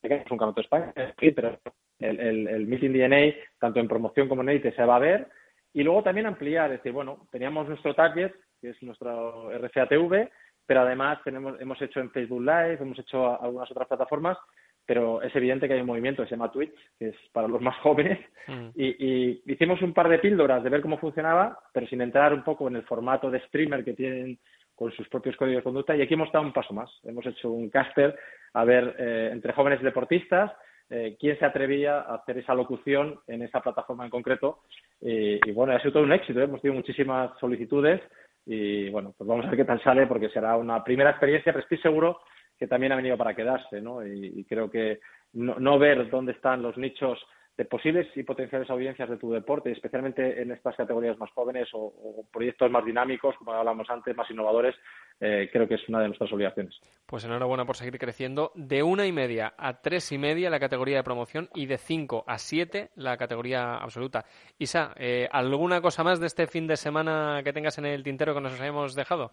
es 0.00 0.30
un 0.30 0.38
campeonato 0.38 0.60
de 0.60 0.62
España, 0.62 0.92
pero 1.34 1.60
el, 1.98 2.48
el, 2.48 2.66
Meeting 2.66 2.94
DNA, 2.94 3.34
tanto 3.58 3.80
en 3.80 3.88
promoción 3.88 4.28
como 4.28 4.40
en 4.40 4.48
élite, 4.48 4.72
se 4.72 4.84
va 4.84 4.96
a 4.96 5.00
ver 5.00 5.28
y 5.76 5.82
luego 5.82 6.02
también 6.02 6.26
ampliar, 6.26 6.72
es 6.72 6.78
decir, 6.78 6.92
bueno, 6.92 7.28
teníamos 7.30 7.68
nuestro 7.68 7.94
target, 7.94 8.32
que 8.62 8.70
es 8.70 8.82
nuestro 8.82 9.50
RCATV, 9.50 10.30
pero 10.64 10.80
además 10.80 11.18
tenemos, 11.22 11.60
hemos 11.60 11.80
hecho 11.82 12.00
en 12.00 12.10
Facebook 12.12 12.40
Live, 12.40 12.78
hemos 12.80 12.98
hecho 12.98 13.38
algunas 13.42 13.70
otras 13.70 13.86
plataformas, 13.86 14.38
pero 14.86 15.20
es 15.20 15.36
evidente 15.36 15.68
que 15.68 15.74
hay 15.74 15.82
un 15.82 15.86
movimiento 15.86 16.22
que 16.22 16.30
se 16.30 16.34
llama 16.34 16.50
Twitch, 16.50 16.72
que 16.98 17.08
es 17.08 17.16
para 17.30 17.46
los 17.46 17.60
más 17.60 17.76
jóvenes, 17.82 18.18
mm. 18.46 18.68
y, 18.74 19.42
hicimos 19.52 19.82
un 19.82 19.92
par 19.92 20.08
de 20.08 20.18
píldoras 20.18 20.64
de 20.64 20.70
ver 20.70 20.80
cómo 20.80 20.96
funcionaba, 20.96 21.58
pero 21.74 21.86
sin 21.88 22.00
entrar 22.00 22.32
un 22.32 22.42
poco 22.42 22.68
en 22.68 22.76
el 22.76 22.84
formato 22.84 23.30
de 23.30 23.40
streamer 23.40 23.84
que 23.84 23.92
tienen 23.92 24.38
con 24.74 24.90
sus 24.92 25.06
propios 25.10 25.36
códigos 25.36 25.58
de 25.58 25.64
conducta, 25.64 25.94
y 25.94 26.00
aquí 26.00 26.14
hemos 26.14 26.32
dado 26.32 26.46
un 26.46 26.54
paso 26.54 26.72
más. 26.72 26.90
Hemos 27.04 27.26
hecho 27.26 27.50
un 27.50 27.68
caster 27.68 28.18
a 28.54 28.64
ver 28.64 28.96
eh, 28.98 29.28
entre 29.30 29.52
jóvenes 29.52 29.82
deportistas 29.82 30.52
eh, 30.90 31.16
quién 31.18 31.38
se 31.38 31.44
atrevía 31.44 32.00
a 32.00 32.16
hacer 32.16 32.38
esa 32.38 32.54
locución 32.54 33.18
en 33.26 33.42
esa 33.42 33.60
plataforma 33.60 34.04
en 34.04 34.10
concreto. 34.10 34.60
Y, 35.00 35.50
bueno, 35.52 35.74
ha 35.74 35.80
sido 35.80 35.92
todo 35.92 36.02
un 36.04 36.12
éxito, 36.12 36.40
¿eh? 36.40 36.44
hemos 36.44 36.62
tenido 36.62 36.80
muchísimas 36.80 37.38
solicitudes 37.38 38.00
y 38.46 38.88
bueno, 38.90 39.12
pues 39.16 39.26
vamos 39.26 39.44
a 39.44 39.48
ver 39.48 39.58
qué 39.58 39.64
tal 39.64 39.82
sale 39.82 40.06
porque 40.06 40.28
será 40.28 40.56
una 40.56 40.82
primera 40.82 41.10
experiencia, 41.10 41.52
pero 41.52 41.62
estoy 41.64 41.78
seguro 41.78 42.20
que 42.58 42.66
también 42.66 42.92
ha 42.92 42.96
venido 42.96 43.16
para 43.18 43.34
quedarse, 43.34 43.80
¿no? 43.80 44.06
Y, 44.06 44.44
creo 44.44 44.70
que 44.70 45.00
no, 45.34 45.78
ver 45.78 46.08
dónde 46.08 46.32
están 46.32 46.62
los 46.62 46.76
nichos 46.78 47.18
de 47.56 47.64
posibles 47.64 48.06
y 48.14 48.22
potenciales 48.22 48.68
audiencias 48.68 49.08
de 49.08 49.16
tu 49.16 49.32
deporte, 49.32 49.72
especialmente 49.72 50.42
en 50.42 50.52
estas 50.52 50.76
categorías 50.76 51.18
más 51.18 51.30
jóvenes 51.30 51.68
o, 51.72 52.24
proyectos 52.30 52.70
más 52.70 52.84
dinámicos, 52.84 53.34
como 53.38 53.52
hablábamos 53.52 53.88
antes, 53.88 54.14
más 54.14 54.30
innovadores, 54.30 54.74
eh, 55.20 55.48
creo 55.50 55.66
que 55.66 55.76
es 55.76 55.88
una 55.88 56.00
de 56.00 56.08
nuestras 56.08 56.30
obligaciones. 56.32 56.78
Pues 57.06 57.24
enhorabuena 57.24 57.64
por 57.64 57.76
seguir 57.76 57.98
creciendo. 57.98 58.52
De 58.54 58.82
una 58.82 59.06
y 59.06 59.12
media 59.12 59.54
a 59.56 59.80
tres 59.80 60.12
y 60.12 60.18
media 60.18 60.50
la 60.50 60.60
categoría 60.60 60.98
de 60.98 61.04
promoción 61.04 61.48
y 61.54 61.66
de 61.66 61.78
cinco 61.78 62.24
a 62.26 62.38
siete 62.38 62.90
la 62.94 63.16
categoría 63.16 63.76
absoluta. 63.76 64.26
Isa, 64.58 64.92
eh, 64.96 65.28
¿alguna 65.32 65.80
cosa 65.80 66.04
más 66.04 66.20
de 66.20 66.26
este 66.26 66.46
fin 66.46 66.66
de 66.66 66.76
semana 66.76 67.40
que 67.42 67.54
tengas 67.54 67.78
en 67.78 67.86
el 67.86 68.02
tintero 68.02 68.34
que 68.34 68.40
nos 68.42 68.60
hayamos 68.60 68.94
dejado? 68.94 69.32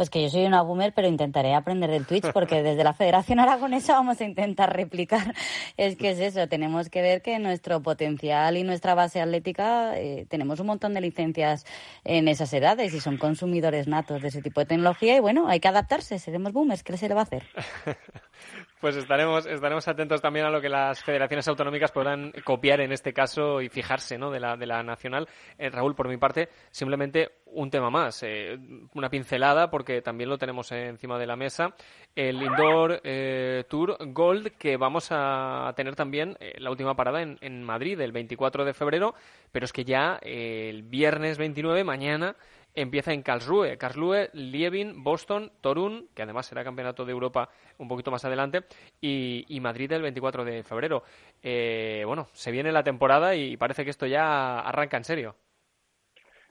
Pues 0.00 0.08
que 0.08 0.22
yo 0.22 0.30
soy 0.30 0.46
una 0.46 0.62
boomer, 0.62 0.94
pero 0.94 1.08
intentaré 1.08 1.52
aprender 1.52 1.90
del 1.90 2.06
Twitch 2.06 2.32
porque 2.32 2.62
desde 2.62 2.82
la 2.84 2.94
Federación 2.94 3.38
Aragonesa 3.38 3.92
vamos 3.92 4.18
a 4.22 4.24
intentar 4.24 4.74
replicar. 4.74 5.34
Es 5.76 5.96
que 5.96 6.12
es 6.12 6.20
eso, 6.20 6.48
tenemos 6.48 6.88
que 6.88 7.02
ver 7.02 7.20
que 7.20 7.38
nuestro 7.38 7.82
potencial 7.82 8.56
y 8.56 8.62
nuestra 8.62 8.94
base 8.94 9.20
atlética, 9.20 9.98
eh, 9.98 10.24
tenemos 10.30 10.58
un 10.58 10.68
montón 10.68 10.94
de 10.94 11.02
licencias 11.02 11.66
en 12.02 12.28
esas 12.28 12.50
edades 12.54 12.94
y 12.94 13.00
son 13.00 13.18
consumidores 13.18 13.88
natos 13.88 14.22
de 14.22 14.28
ese 14.28 14.40
tipo 14.40 14.60
de 14.60 14.66
tecnología 14.68 15.16
y 15.16 15.20
bueno, 15.20 15.48
hay 15.48 15.60
que 15.60 15.68
adaptarse, 15.68 16.18
seremos 16.18 16.54
boomers, 16.54 16.82
¿qué 16.82 16.96
se 16.96 17.06
le 17.06 17.14
va 17.14 17.20
a 17.20 17.24
hacer? 17.24 17.42
Pues 18.80 18.96
estaremos, 18.96 19.44
estaremos 19.44 19.86
atentos 19.88 20.22
también 20.22 20.46
a 20.46 20.50
lo 20.50 20.58
que 20.58 20.70
las 20.70 21.04
federaciones 21.04 21.46
autonómicas 21.48 21.92
puedan 21.92 22.32
copiar 22.44 22.80
en 22.80 22.92
este 22.92 23.12
caso 23.12 23.60
y 23.60 23.68
fijarse 23.68 24.16
¿no? 24.16 24.30
de, 24.30 24.40
la, 24.40 24.56
de 24.56 24.64
la 24.64 24.82
nacional. 24.82 25.28
Eh, 25.58 25.68
Raúl, 25.68 25.94
por 25.94 26.08
mi 26.08 26.16
parte, 26.16 26.48
simplemente 26.70 27.28
un 27.44 27.70
tema 27.70 27.90
más, 27.90 28.22
eh, 28.22 28.58
una 28.94 29.10
pincelada, 29.10 29.70
porque 29.70 30.00
también 30.00 30.30
lo 30.30 30.38
tenemos 30.38 30.72
encima 30.72 31.18
de 31.18 31.26
la 31.26 31.36
mesa. 31.36 31.74
El 32.16 32.42
Indoor 32.42 33.02
eh, 33.04 33.64
Tour 33.68 33.98
Gold, 34.00 34.52
que 34.56 34.78
vamos 34.78 35.08
a 35.10 35.70
tener 35.76 35.94
también 35.94 36.38
la 36.56 36.70
última 36.70 36.96
parada 36.96 37.20
en, 37.20 37.36
en 37.42 37.62
Madrid 37.62 38.00
el 38.00 38.12
24 38.12 38.64
de 38.64 38.72
febrero, 38.72 39.14
pero 39.52 39.66
es 39.66 39.74
que 39.74 39.84
ya 39.84 40.18
el 40.22 40.84
viernes 40.84 41.36
29, 41.36 41.84
mañana, 41.84 42.34
empieza 42.74 43.12
en 43.12 43.22
Karlsruhe. 43.22 43.76
Karlsruhe, 43.76 44.30
Lievin, 44.32 45.02
Boston, 45.02 45.50
Torun, 45.60 46.08
que 46.14 46.22
además 46.22 46.46
será 46.46 46.64
campeonato 46.64 47.04
de 47.04 47.12
Europa 47.12 47.48
un 47.78 47.88
poquito 47.88 48.10
más 48.10 48.24
adelante, 48.24 48.64
y, 49.00 49.58
Madrid 49.60 49.92
el 49.92 50.02
24 50.02 50.44
de 50.44 50.62
febrero. 50.62 51.02
Eh, 51.42 52.02
bueno, 52.06 52.26
se 52.32 52.50
viene 52.50 52.72
la 52.72 52.82
temporada 52.82 53.34
y 53.34 53.56
parece 53.56 53.84
que 53.84 53.90
esto 53.90 54.06
ya 54.06 54.60
arranca 54.60 54.96
en 54.96 55.04
serio. 55.04 55.34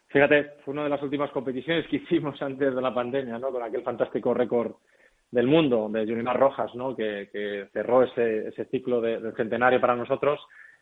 Fíjate, 0.08 0.54
fue 0.66 0.74
una 0.74 0.84
de 0.84 0.90
las 0.90 1.02
últimas 1.04 1.30
competiciones 1.32 1.88
que 1.88 1.98
hicimos 1.98 2.42
antes 2.42 2.74
de 2.74 2.82
la 2.82 2.94
pandemia, 2.94 3.38
¿no? 3.38 3.52
Con 3.52 3.64
aquel 3.64 3.84
fantástico 3.84 4.34
récord 4.34 4.74
del 5.32 5.48
mundo 5.48 5.88
de 5.90 6.06
Junimar 6.06 6.40
Rojas, 6.40 6.74
¿no? 6.74 6.96
Que, 6.96 7.68
cerró 7.72 8.04
ese, 8.04 8.48
ese 8.48 8.66
ciclo 8.66 9.00
del 9.00 9.36
centenario 9.36 9.80
para 9.80 9.96
nosotros. 9.96 10.40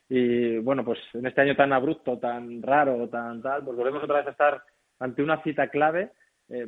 Y 0.10 0.58
bueno, 0.60 0.86
pues 0.86 1.00
en 1.13 1.26
este 1.26 1.41
año 1.41 1.56
tan 1.56 1.73
abrupto, 1.73 2.17
tan 2.17 2.62
raro, 2.62 3.10
tan 3.10 3.41
tal, 3.41 3.63
pues 3.65 3.76
volvemos 3.76 4.04
otra 4.04 4.19
vez 4.19 4.28
a 4.28 4.32
estar 4.32 4.63
ante 5.00 5.24
una 5.24 5.42
cita 5.44 5.68
clave. 5.68 6.12
Eh, 6.50 6.68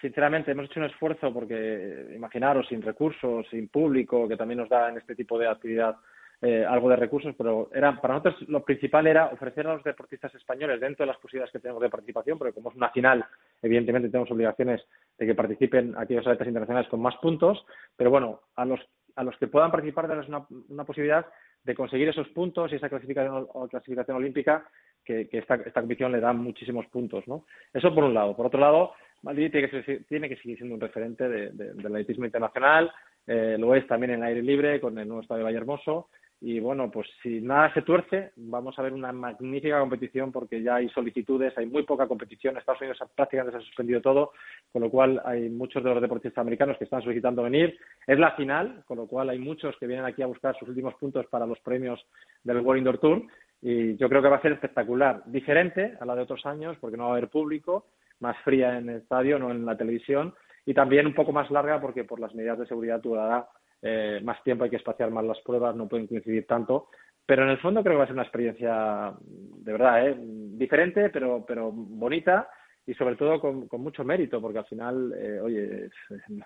sinceramente, 0.00 0.50
hemos 0.50 0.66
hecho 0.66 0.80
un 0.80 0.86
esfuerzo 0.86 1.32
porque, 1.32 2.12
imaginaros, 2.14 2.66
sin 2.68 2.82
recursos, 2.82 3.46
sin 3.50 3.68
público, 3.68 4.28
que 4.28 4.36
también 4.36 4.58
nos 4.58 4.68
da 4.68 4.88
en 4.88 4.98
este 4.98 5.14
tipo 5.14 5.38
de 5.38 5.48
actividad 5.48 5.96
eh, 6.42 6.64
algo 6.64 6.88
de 6.88 6.96
recursos, 6.96 7.34
pero 7.36 7.68
era, 7.74 8.00
para 8.00 8.14
nosotros 8.14 8.48
lo 8.48 8.64
principal 8.64 9.06
era 9.06 9.26
ofrecer 9.26 9.66
a 9.66 9.74
los 9.74 9.84
deportistas 9.84 10.34
españoles, 10.34 10.80
dentro 10.80 11.04
de 11.04 11.08
las 11.12 11.20
posibilidades 11.20 11.52
que 11.52 11.58
tenemos 11.58 11.82
de 11.82 11.90
participación, 11.90 12.38
porque 12.38 12.54
como 12.54 12.70
es 12.70 12.76
una 12.76 12.88
final, 12.88 13.26
evidentemente 13.60 14.08
tenemos 14.08 14.30
obligaciones 14.30 14.80
de 15.18 15.26
que 15.26 15.34
participen 15.34 15.94
aquellos 15.98 16.26
atletas 16.26 16.48
internacionales 16.48 16.88
con 16.88 17.02
más 17.02 17.14
puntos, 17.16 17.62
pero 17.94 18.08
bueno, 18.08 18.40
a 18.56 18.64
los, 18.64 18.80
a 19.16 19.22
los 19.22 19.36
que 19.36 19.48
puedan 19.48 19.70
participar 19.70 20.08
darles 20.08 20.28
una, 20.28 20.46
una 20.70 20.84
posibilidad 20.84 21.26
de 21.64 21.74
conseguir 21.74 22.08
esos 22.08 22.28
puntos 22.28 22.72
y 22.72 22.76
esa 22.76 22.88
clasificación, 22.88 23.46
clasificación 23.68 24.16
olímpica 24.16 24.66
que, 25.04 25.28
esta, 25.32 25.56
esta 25.56 25.80
competición 25.80 26.12
le 26.12 26.20
da 26.20 26.32
muchísimos 26.32 26.86
puntos, 26.86 27.26
¿no? 27.26 27.44
Eso 27.72 27.94
por 27.94 28.04
un 28.04 28.14
lado. 28.14 28.36
Por 28.36 28.46
otro 28.46 28.60
lado, 28.60 28.92
Madrid 29.22 29.50
tiene 29.50 29.68
que, 29.68 30.00
tiene 30.08 30.28
que 30.28 30.36
seguir 30.36 30.56
siendo 30.56 30.74
un 30.74 30.80
referente 30.80 31.28
del 31.28 31.86
atletismo 31.86 32.24
internacional, 32.24 32.92
eh, 33.26 33.56
lo 33.58 33.74
es 33.74 33.86
también 33.86 34.12
en 34.12 34.22
aire 34.22 34.42
libre 34.42 34.80
con 34.80 34.98
el 34.98 35.06
nuevo 35.06 35.22
estadio 35.22 35.40
de 35.40 35.44
Valle 35.44 35.58
Hermoso. 35.58 36.08
Y 36.42 36.58
bueno, 36.58 36.90
pues 36.90 37.06
si 37.22 37.40
nada 37.42 37.72
se 37.74 37.82
tuerce, 37.82 38.32
vamos 38.36 38.78
a 38.78 38.82
ver 38.82 38.94
una 38.94 39.12
magnífica 39.12 39.78
competición 39.78 40.32
porque 40.32 40.62
ya 40.62 40.76
hay 40.76 40.88
solicitudes, 40.88 41.56
hay 41.58 41.66
muy 41.66 41.82
poca 41.82 42.08
competición. 42.08 42.56
Estados 42.56 42.80
Unidos 42.80 42.98
prácticamente 43.14 43.58
se 43.58 43.62
ha 43.62 43.66
suspendido 43.66 44.00
todo, 44.00 44.32
con 44.72 44.80
lo 44.80 44.90
cual 44.90 45.20
hay 45.26 45.50
muchos 45.50 45.84
de 45.84 45.90
los 45.90 46.00
deportistas 46.00 46.40
americanos 46.40 46.78
que 46.78 46.84
están 46.84 47.02
solicitando 47.02 47.42
venir. 47.42 47.78
Es 48.06 48.18
la 48.18 48.32
final, 48.32 48.82
con 48.86 48.96
lo 48.96 49.06
cual 49.06 49.28
hay 49.28 49.38
muchos 49.38 49.76
que 49.78 49.86
vienen 49.86 50.06
aquí 50.06 50.22
a 50.22 50.26
buscar 50.26 50.56
sus 50.58 50.68
últimos 50.68 50.94
puntos 50.94 51.26
para 51.26 51.46
los 51.46 51.60
premios 51.60 52.00
del 52.42 52.60
World 52.60 52.78
Indoor 52.78 52.98
Tour 52.98 53.22
y 53.62 53.96
yo 53.96 54.08
creo 54.08 54.22
que 54.22 54.28
va 54.28 54.36
a 54.36 54.42
ser 54.42 54.52
espectacular, 54.52 55.22
diferente 55.26 55.94
a 56.00 56.06
la 56.06 56.14
de 56.14 56.22
otros 56.22 56.46
años 56.46 56.76
porque 56.80 56.96
no 56.96 57.04
va 57.04 57.10
a 57.10 57.12
haber 57.12 57.28
público, 57.28 57.86
más 58.20 58.36
fría 58.38 58.78
en 58.78 58.88
el 58.88 58.96
estadio, 58.96 59.38
no 59.38 59.50
en 59.50 59.66
la 59.66 59.76
televisión 59.76 60.34
y 60.64 60.74
también 60.74 61.06
un 61.06 61.14
poco 61.14 61.32
más 61.32 61.50
larga 61.50 61.80
porque 61.80 62.04
por 62.04 62.20
las 62.20 62.34
medidas 62.34 62.58
de 62.58 62.66
seguridad 62.66 63.00
durará 63.00 63.46
eh, 63.82 64.20
más 64.22 64.42
tiempo, 64.42 64.64
hay 64.64 64.70
que 64.70 64.76
espaciar 64.76 65.10
más 65.10 65.24
las 65.24 65.40
pruebas, 65.40 65.74
no 65.74 65.88
pueden 65.88 66.06
coincidir 66.06 66.46
tanto, 66.46 66.88
pero 67.30 67.44
en 67.44 67.50
el 67.50 67.58
fondo 67.58 67.82
creo 67.82 67.94
que 67.94 67.98
va 67.98 68.04
a 68.04 68.06
ser 68.08 68.14
una 68.14 68.24
experiencia 68.24 69.12
de 69.20 69.72
verdad 69.72 70.08
¿eh? 70.08 70.16
diferente, 70.18 71.10
pero, 71.10 71.44
pero 71.46 71.70
bonita 71.70 72.48
y 72.84 72.94
sobre 72.94 73.14
todo 73.14 73.40
con, 73.40 73.68
mucho 73.80 74.02
mérito, 74.02 74.40
porque 74.40 74.58
al 74.58 74.64
final, 74.64 75.14
eh, 75.16 75.38
oye, 75.40 75.90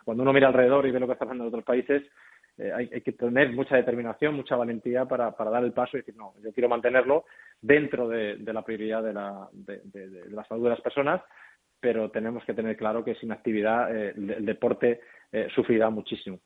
cuando 0.04 0.22
uno 0.22 0.32
mira 0.34 0.48
alrededor 0.48 0.86
y 0.86 0.90
ve 0.90 1.00
lo 1.00 1.06
que 1.06 1.14
está 1.14 1.24
pasando 1.24 1.44
en 1.44 1.48
otros 1.48 1.64
países, 1.64 2.02
eh, 2.58 2.70
hay, 2.70 3.00
que 3.00 3.12
tener 3.12 3.52
mucha 3.52 3.76
determinación, 3.76 4.34
mucha 4.34 4.56
valentía 4.56 5.06
para, 5.06 5.34
para 5.34 5.50
dar 5.50 5.64
el 5.64 5.72
paso 5.72 5.96
y 5.96 6.00
decir, 6.00 6.16
no, 6.16 6.34
yo 6.42 6.52
quiero 6.52 6.68
mantenerlo 6.68 7.24
dentro 7.62 8.06
de, 8.06 8.36
la 8.44 8.62
prioridad 8.62 9.02
de 9.02 9.14
la, 9.14 9.48
de, 9.52 10.26
la 10.28 10.44
salud 10.44 10.64
de 10.64 10.70
las 10.70 10.82
personas, 10.82 11.22
pero 11.80 12.10
tenemos 12.10 12.44
que 12.44 12.52
tener 12.52 12.76
claro 12.76 13.02
que 13.02 13.14
sin 13.14 13.32
actividad 13.32 13.90
el, 13.96 14.44
deporte 14.44 15.00
sufrirá 15.54 15.88
muchísimo. 15.88 16.40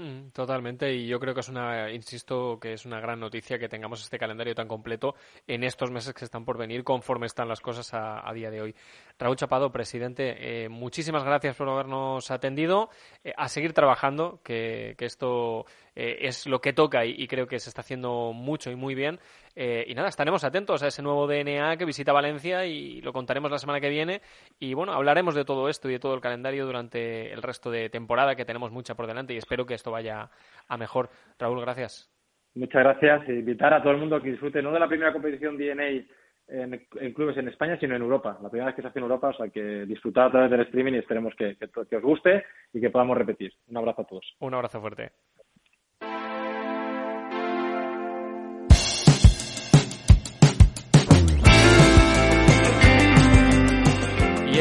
Mm, 0.00 0.30
totalmente, 0.30 0.94
y 0.94 1.06
yo 1.06 1.20
creo 1.20 1.34
que 1.34 1.40
es 1.40 1.50
una, 1.50 1.90
insisto, 1.90 2.58
que 2.58 2.72
es 2.72 2.86
una 2.86 3.00
gran 3.00 3.20
noticia 3.20 3.58
que 3.58 3.68
tengamos 3.68 4.02
este 4.02 4.18
calendario 4.18 4.54
tan 4.54 4.66
completo 4.66 5.14
en 5.46 5.62
estos 5.62 5.90
meses 5.90 6.14
que 6.14 6.24
están 6.24 6.46
por 6.46 6.56
venir, 6.56 6.84
conforme 6.84 7.26
están 7.26 7.48
las 7.48 7.60
cosas 7.60 7.90
a, 7.92 8.32
día 8.32 8.50
de 8.50 8.62
hoy. 8.62 8.74
Raúl 9.20 9.36
Chapado, 9.36 9.70
presidente, 9.70 10.64
eh, 10.64 10.68
muchísimas 10.70 11.24
gracias 11.24 11.54
por 11.54 11.68
habernos 11.68 12.30
atendido. 12.30 12.88
Eh, 13.22 13.34
a 13.36 13.48
seguir 13.48 13.74
trabajando, 13.74 14.40
que, 14.42 14.96
esto 14.98 15.66
eh, 15.94 16.20
es 16.22 16.46
lo 16.46 16.62
que 16.62 16.72
toca 16.72 17.04
y, 17.04 17.26
creo 17.26 17.46
que 17.46 17.58
se 17.58 17.68
está 17.68 17.82
haciendo 17.82 18.32
mucho 18.32 18.70
y 18.70 18.76
muy 18.76 18.94
bien. 18.94 19.18
y 19.54 19.94
nada, 19.94 20.08
estaremos 20.08 20.42
atentos 20.42 20.82
a 20.82 20.86
ese 20.86 21.02
nuevo 21.02 21.26
DNA 21.26 21.76
que 21.76 21.84
visita 21.84 22.14
Valencia 22.14 22.64
y 22.64 23.02
lo 23.02 23.12
contaremos 23.12 23.50
la 23.50 23.58
semana 23.58 23.78
que 23.78 23.90
viene. 23.90 24.22
Y 24.58 24.72
bueno, 24.72 24.94
hablaremos 24.94 25.34
de 25.34 25.44
todo 25.44 25.68
esto 25.68 25.90
y 25.90 25.92
de 25.92 25.98
todo 25.98 26.14
el 26.14 26.22
calendario 26.22 26.64
durante 26.64 27.30
el 27.30 27.42
resto 27.42 27.70
de 27.70 27.90
temporada, 27.90 28.36
que 28.36 28.46
tenemos 28.46 28.72
mucha 28.72 28.94
por 28.94 29.06
delante 29.06 29.34
y 29.34 29.36
espero 29.36 29.66
que 29.66 29.74
esto 29.74 29.90
vaya 29.90 30.30
a 30.66 30.76
mejor. 30.78 31.10
Raúl, 31.38 31.60
gracias. 31.60 32.10
Muchas 32.54 32.82
gracias. 32.82 33.28
Invitar 33.28 33.74
a 33.74 33.82
todo 33.82 33.92
el 33.92 33.98
mundo 33.98 34.22
que 34.22 34.30
disfrute 34.30 34.62
no 34.62 34.72
de 34.72 34.80
la 34.80 34.88
primera 34.88 35.12
competición 35.12 35.58
DNA 35.58 36.06
en, 36.50 37.12
clubes 37.14 37.36
en 37.36 37.48
España, 37.48 37.78
sino 37.78 37.96
en 37.96 38.02
Europa. 38.02 38.38
La 38.42 38.48
primera 38.48 38.66
vez 38.66 38.76
que 38.76 38.82
se 38.82 38.88
hace 38.88 38.98
en 38.98 39.04
Europa, 39.04 39.28
o 39.28 39.34
sea 39.34 39.48
que 39.48 39.86
disfrutar 39.86 40.28
a 40.28 40.30
través 40.30 40.50
del 40.50 40.60
streaming 40.60 40.94
y 40.94 40.98
esperemos 40.98 41.34
que 41.36 41.56
os 41.96 42.02
guste 42.02 42.44
y 42.72 42.80
que 42.80 42.90
podamos 42.90 43.16
repetir. 43.16 43.52
Un 43.68 43.76
abrazo 43.76 44.02
a 44.02 44.06
todos. 44.06 44.36
Un 44.40 44.54
abrazo 44.54 44.80
fuerte. 44.80 45.12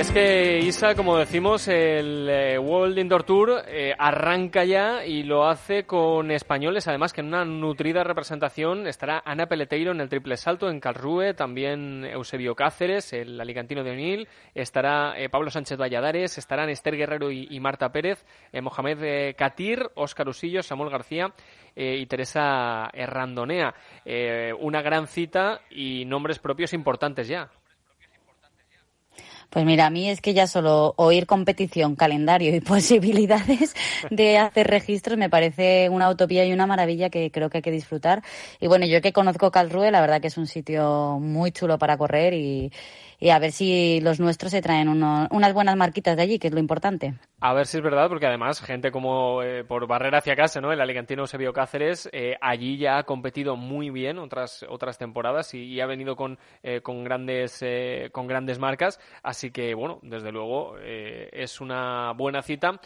Es 0.10 0.14
que 0.14 0.60
Isa, 0.60 0.96
como 0.96 1.18
decimos, 1.18 1.68
el 1.68 2.28
eh, 2.30 2.58
World 2.58 2.98
Indoor 2.98 3.24
Tour 3.24 3.64
eh, 3.68 3.94
arranca 3.98 4.64
ya 4.64 5.06
y 5.06 5.24
lo 5.24 5.48
hace 5.48 5.86
con 5.86 6.32
españoles, 6.32 6.88
además 6.88 7.14
que 7.14 7.22
en 7.22 7.28
una 7.28 7.46
nutrida 7.46 8.04
representación 8.04 8.88
estará 8.88 9.22
Ana 9.26 9.48
Peleteiro 9.48 9.92
en 9.92 10.02
el 10.02 10.10
triple 10.10 10.38
salto 10.38 10.70
en 10.70 10.80
Karlsruhe, 10.80 11.34
también 11.34 12.06
Eusebio 12.06 12.56
Cáceres, 12.56 13.14
el 13.14 13.40
alicantino 13.40 13.84
de 13.84 13.92
O'Neill, 13.92 14.28
estará 14.56 15.20
eh, 15.20 15.30
Pablo 15.30 15.52
Sánchez 15.52 15.78
Valladares, 15.78 16.38
estarán 16.38 16.70
Esther 16.70 16.96
Guerrero 16.96 17.32
y, 17.32 17.60
Marta 17.60 17.92
Pérez, 17.92 18.26
Mohamed 18.54 19.36
Katir, 19.36 19.90
Óscar 19.96 20.30
Usillo, 20.30 20.64
Samuel 20.64 20.90
García 20.90 21.34
y 21.76 22.06
Teresa 22.06 22.90
Herrandonea. 22.94 23.74
una 24.60 24.82
gran 24.82 25.08
cita 25.08 25.62
y 25.70 26.06
nombres 26.06 26.40
propios 26.40 26.74
importantes 26.74 27.28
ya. 27.28 27.50
Pues 29.50 29.66
mira, 29.66 29.88
a 29.88 29.90
mí 29.90 30.08
es 30.10 30.22
que 30.22 30.36
ya 30.36 30.46
solo 30.46 30.94
oír 30.98 31.26
competición, 31.26 31.96
calendario 31.96 32.56
y 32.56 32.60
posibilidades 32.62 33.74
de 34.12 34.38
hacer 34.38 34.68
registros 34.68 35.18
me 35.18 35.30
parece 35.30 35.90
una 35.90 36.10
utopía 36.10 36.46
y 36.46 36.54
una 36.54 36.68
maravilla 36.68 37.10
que 37.10 37.32
creo 37.32 37.50
que 37.50 37.58
hay 37.58 37.62
que 37.64 37.72
disfrutar. 37.72 38.22
Y 38.60 38.68
bueno, 38.68 38.86
yo 38.86 39.02
que 39.02 39.12
conozco 39.12 39.50
Calrue, 39.50 39.90
la 39.90 40.02
verdad 40.02 40.22
que 40.22 40.28
es 40.28 40.38
un 40.38 40.46
sitio 40.46 41.18
muy 41.20 41.52
chulo 41.52 41.80
para 41.80 41.98
correr 41.98 42.34
y, 42.36 42.72
y 43.20 43.30
a 43.30 43.40
ver 43.40 43.52
si 43.52 44.00
los 44.02 44.20
nuestros 44.20 44.52
se 44.52 44.62
traen 44.62 44.88
unas 44.88 45.54
buenas 45.54 45.76
marquitas 45.76 46.16
de 46.16 46.24
allí, 46.24 46.40
que 46.40 46.48
es 46.48 46.54
lo 46.54 46.60
importante. 46.60 47.16
A 47.42 47.54
ver 47.54 47.68
si 47.68 47.78
es 47.78 47.84
verdad, 47.84 48.08
porque 48.10 48.28
además 48.28 48.62
gente 48.62 48.92
como 48.92 49.44
eh, 49.44 49.64
por 49.64 49.88
barrera 49.88 50.20
hacia 50.20 50.36
casa, 50.36 50.62
¿no? 50.62 50.72
El 50.72 50.82
alicantino 50.82 51.28
Sebio 51.28 51.54
Cáceres, 51.54 52.10
eh, 52.12 52.38
allí 52.42 52.78
ya 52.78 52.98
ha 52.98 53.04
competido 53.04 53.56
muy 53.56 53.90
bien 53.90 54.20
otras 54.20 54.66
otras 54.68 54.98
temporadas 54.98 55.54
y, 55.54 55.80
ha 55.80 55.86
venido 55.86 56.16
con, 56.16 56.38
eh, 56.64 56.82
con 56.82 57.04
grandes 57.04 57.64
con 58.12 58.28
grandes 58.28 58.60
marcas, 58.60 59.00
así 59.24 59.52
que 59.52 59.74
bueno, 59.74 60.00
desde 60.02 60.32
luego 60.32 60.78
es 60.80 61.62
una 61.62 62.14
buena 62.14 62.42
cita 62.42 62.80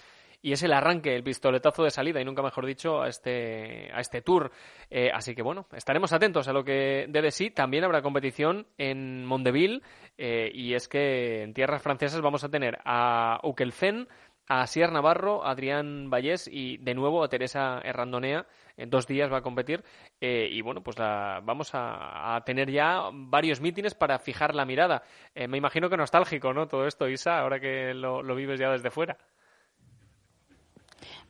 y 0.43 0.51
es 0.51 0.61
el 0.61 0.73
arranque, 0.73 1.15
el 1.15 1.23
pistoletazo 1.23 1.83
de 1.83 1.89
salida, 1.89 2.19
y 2.19 2.25
nunca 2.25 2.41
mejor 2.41 2.65
dicho, 2.65 3.01
a 3.01 3.07
este, 3.07 3.89
a 3.93 4.01
este 4.01 4.21
tour. 4.21 4.51
Eh, 4.89 5.09
así 5.11 5.33
que 5.33 5.41
bueno, 5.41 5.67
estaremos 5.73 6.11
atentos 6.11 6.49
a 6.49 6.53
lo 6.53 6.65
que 6.65 7.05
dé 7.07 7.21
de 7.21 7.31
sí. 7.31 7.49
También 7.49 7.85
habrá 7.85 8.01
competición 8.01 8.67
en 8.77 9.23
Mondeville, 9.25 9.81
eh, 10.17 10.51
y 10.53 10.73
es 10.73 10.89
que 10.89 11.43
en 11.43 11.53
tierras 11.53 11.81
francesas 11.81 12.19
vamos 12.19 12.43
a 12.43 12.49
tener 12.49 12.77
a 12.83 13.39
Ukelfen, 13.41 14.09
a 14.49 14.67
Sier 14.67 14.91
Navarro, 14.91 15.45
a 15.45 15.51
Adrián 15.51 16.09
Vallés 16.09 16.49
y 16.51 16.75
de 16.75 16.93
nuevo 16.93 17.23
a 17.23 17.29
Teresa 17.29 17.79
Herrandonea. 17.81 18.45
En 18.75 18.89
dos 18.89 19.07
días 19.07 19.31
va 19.31 19.37
a 19.37 19.43
competir. 19.43 19.81
Eh, 20.19 20.49
y 20.51 20.61
bueno, 20.61 20.83
pues 20.83 20.99
la, 20.99 21.39
vamos 21.41 21.69
a, 21.73 22.41
tener 22.45 22.69
ya 22.69 23.03
varios 23.13 23.61
mítines 23.61 23.95
para 23.95 24.19
fijar 24.19 24.55
la 24.55 24.65
mirada. 24.65 25.03
me 25.47 25.57
imagino 25.57 25.89
que 25.89 25.95
nostálgico, 25.95 26.53
¿no? 26.53 26.67
Todo 26.67 26.85
esto, 26.85 27.07
Isa, 27.07 27.39
ahora 27.39 27.61
que 27.61 27.93
lo 27.93 28.35
vives 28.35 28.59
ya 28.59 28.69
desde 28.71 28.91
fuera. 28.91 29.17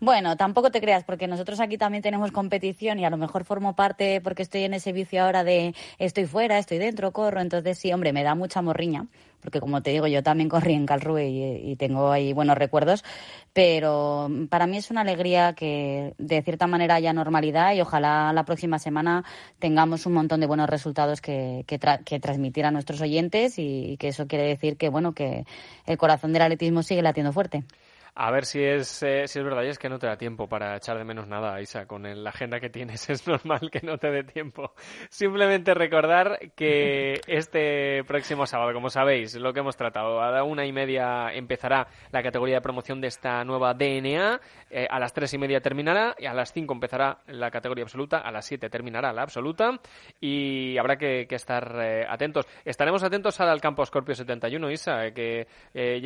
Bueno, 0.04 0.36
tampoco 0.36 0.70
te 0.70 0.82
creas, 0.82 1.06
porque 1.06 1.28
nosotros 1.28 1.62
aquí 1.62 1.78
también 1.78 2.04
tenemos 2.04 2.34
competición 2.34 3.00
y 3.00 3.06
a 3.06 3.10
lo 3.10 3.16
mejor 3.16 3.46
formo 3.46 3.74
parte 3.74 4.20
porque 4.20 4.42
estoy 4.42 4.64
en 4.64 4.74
ese 4.74 4.92
vicio 4.92 5.24
ahora 5.24 5.46
de 5.46 5.74
estoy 5.98 6.26
fuera, 6.26 6.58
estoy 6.58 6.78
dentro, 6.78 7.14
corro. 7.14 7.40
Entonces, 7.40 7.78
sí, 7.78 7.94
hombre, 7.94 8.12
me 8.12 8.22
da 8.22 8.36
mucha 8.36 8.62
morriña, 8.62 9.08
porque 9.40 9.62
como 9.62 9.82
te 9.82 9.92
digo, 9.92 10.06
yo 10.08 10.22
también 10.22 10.50
corrí 10.50 10.74
en 10.74 10.86
Calrue 10.86 11.30
y, 11.30 11.78
tengo 11.78 12.12
ahí 12.12 12.34
buenos 12.34 12.58
recuerdos. 12.58 13.06
Pero 13.54 14.30
para 14.50 14.68
mí 14.68 14.76
es 14.76 14.92
una 14.92 15.02
alegría 15.02 15.54
que 15.54 16.14
de 16.18 16.42
cierta 16.42 16.68
manera 16.68 16.96
haya 16.96 17.14
normalidad 17.14 17.74
y 17.74 17.80
ojalá 17.80 18.34
la 18.34 18.44
próxima 18.44 18.80
semana 18.80 19.24
tengamos 19.60 20.06
un 20.06 20.16
montón 20.16 20.42
de 20.42 20.48
buenos 20.48 20.70
resultados 20.70 21.22
que, 21.22 21.64
que, 21.66 21.80
que 22.04 22.20
transmitir 22.20 22.66
a 22.66 22.72
nuestros 22.72 23.00
oyentes 23.00 23.54
y 23.58 23.96
que 24.02 24.10
eso 24.10 24.28
quiere 24.28 24.48
decir 24.48 24.76
que, 24.76 24.90
bueno, 24.90 25.14
que 25.14 25.46
el 25.86 25.98
corazón 25.98 26.34
del 26.34 26.42
atletismo 26.42 26.84
sigue 26.84 27.02
latiendo 27.02 27.32
fuerte. 27.32 27.64
A 28.16 28.30
ver 28.30 28.46
si 28.46 28.64
es, 28.64 29.02
eh, 29.02 29.28
si 29.28 29.40
es 29.40 29.46
verdad, 29.46 29.64
y 29.64 29.70
es 29.70 29.80
que 29.80 29.90
no 29.90 29.98
te 29.98 30.06
da 30.06 30.16
tiempo 30.18 30.48
para 30.48 30.78
echar 30.78 31.00
de 31.00 31.04
menos 31.04 31.28
nada, 31.28 31.60
Isa. 31.62 31.88
Con 31.88 32.04
la 32.04 32.30
agenda 32.30 32.60
que 32.60 32.70
tienes 32.70 33.10
es 33.10 33.28
normal 33.28 33.72
que 33.72 33.82
no 33.82 33.98
te 33.98 34.12
dé 34.12 34.24
tiempo. 34.24 34.74
Simplemente 35.10 35.74
recordar 35.74 36.38
que 36.56 37.20
este 37.28 38.04
próximo 38.04 38.46
sábado, 38.46 38.72
como 38.72 38.92
sabéis, 38.92 39.34
lo 39.36 39.52
que 39.52 39.62
hemos 39.62 39.78
tratado, 39.78 40.22
a 40.22 40.30
la 40.30 40.44
una 40.44 40.64
y 40.64 40.72
media 40.72 41.34
empezará 41.34 41.88
la 42.12 42.22
categoría 42.22 42.56
de 42.56 42.62
promoción 42.62 43.02
de 43.02 43.08
esta 43.08 43.44
nueva 43.46 43.74
DNA, 43.74 44.40
eh, 44.70 44.88
a 44.88 45.00
las 45.00 45.12
tres 45.12 45.34
y 45.34 45.40
media 45.40 45.60
terminará, 45.60 46.16
y 46.20 46.28
a 46.28 46.36
las 46.36 46.54
cinco 46.54 46.76
empezará 46.76 47.18
la 47.26 47.50
categoría 47.50 47.84
absoluta, 47.84 48.20
a 48.20 48.32
las 48.32 48.46
siete 48.46 48.70
terminará 48.70 49.12
la 49.12 49.24
absoluta, 49.24 49.80
y 50.22 50.78
habrá 50.78 50.98
que, 50.98 51.26
estar 51.32 51.80
eh, 51.82 52.06
atentos. 52.08 52.46
Estaremos 52.64 53.02
atentos 53.02 53.40
al 53.40 53.60
campo 53.60 53.84
Scorpio 53.84 54.14
71, 54.14 54.70
Isa, 54.70 55.12
que 55.12 55.48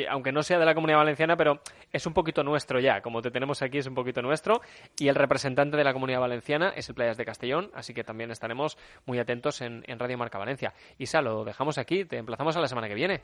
aunque 0.09 0.31
no 0.31 0.41
sea 0.41 0.57
de 0.57 0.65
la 0.65 0.73
comunidad 0.73 0.99
valenciana, 0.99 1.35
pero 1.35 1.59
es 1.97 2.05
un 2.05 2.13
poquito 2.13 2.43
nuestro 2.43 2.79
ya, 2.79 3.01
como 3.01 3.21
te 3.21 3.31
tenemos 3.31 3.61
aquí 3.61 3.79
es 3.79 3.87
un 3.87 3.95
poquito 3.95 4.21
nuestro, 4.21 4.61
y 4.97 5.07
el 5.07 5.15
representante 5.15 5.75
de 5.77 5.83
la 5.83 5.93
Comunidad 5.93 6.21
Valenciana 6.21 6.69
es 6.75 6.87
el 6.89 6.95
Playas 6.95 7.17
de 7.17 7.25
Castellón, 7.25 7.69
así 7.73 7.93
que 7.93 8.03
también 8.03 8.31
estaremos 8.31 8.77
muy 9.05 9.19
atentos 9.19 9.61
en, 9.61 9.83
Radio 9.97 10.17
Marca 10.17 10.37
Valencia. 10.37 10.73
Isa, 10.97 11.21
lo 11.21 11.43
dejamos 11.43 11.77
aquí, 11.77 12.05
te 12.05 12.17
emplazamos 12.17 12.55
a 12.55 12.61
la 12.61 12.67
semana 12.67 12.87
que 12.87 12.93
viene. 12.93 13.21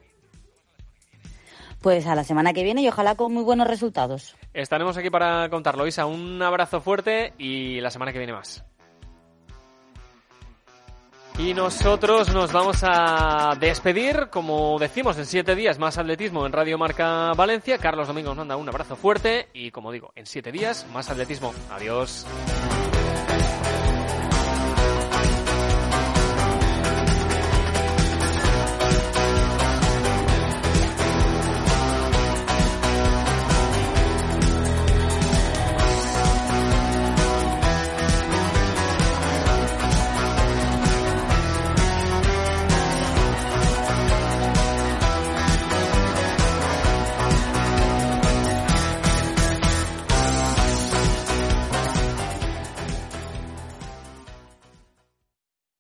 Pues 1.82 2.08
a 2.08 2.16
la 2.16 2.24
semana 2.24 2.54
que 2.54 2.64
viene 2.64 2.82
y 2.82 2.88
ojalá 2.88 3.16
con 3.16 3.34
muy 3.34 3.44
buenos 3.44 3.68
resultados. 3.68 4.36
Estaremos 4.54 4.98
aquí 4.98 5.10
para 5.10 5.50
contarlo. 5.50 5.86
Isa, 5.86 6.06
un 6.06 6.42
abrazo 6.42 6.82
fuerte 6.82 7.34
y 7.38 7.80
la 7.82 7.92
semana 7.92 8.12
que 8.12 8.20
viene 8.20 8.34
más. 8.34 8.66
Y 11.46 11.54
nosotros 11.54 12.34
nos 12.34 12.54
vamos 12.54 12.78
a 12.84 13.58
despedir, 13.60 14.30
como 14.30 14.80
decimos, 14.80 15.18
en 15.18 15.26
siete 15.26 15.56
días 15.56 15.78
más 15.78 15.98
atletismo 15.98 16.46
en 16.46 16.54
Radio 16.54 16.78
Marca 16.78 17.34
Valencia. 17.34 17.78
Carlos 17.78 18.08
Domingos 18.08 18.30
nos 18.30 18.38
manda 18.38 18.56
un 18.56 18.70
abrazo 18.70 18.96
fuerte 18.96 19.50
y, 19.54 19.70
como 19.70 19.92
digo, 19.92 20.14
en 20.16 20.26
siete 20.26 20.54
días 20.54 20.86
más 20.94 21.10
atletismo. 21.10 21.54
Adiós. 21.70 22.26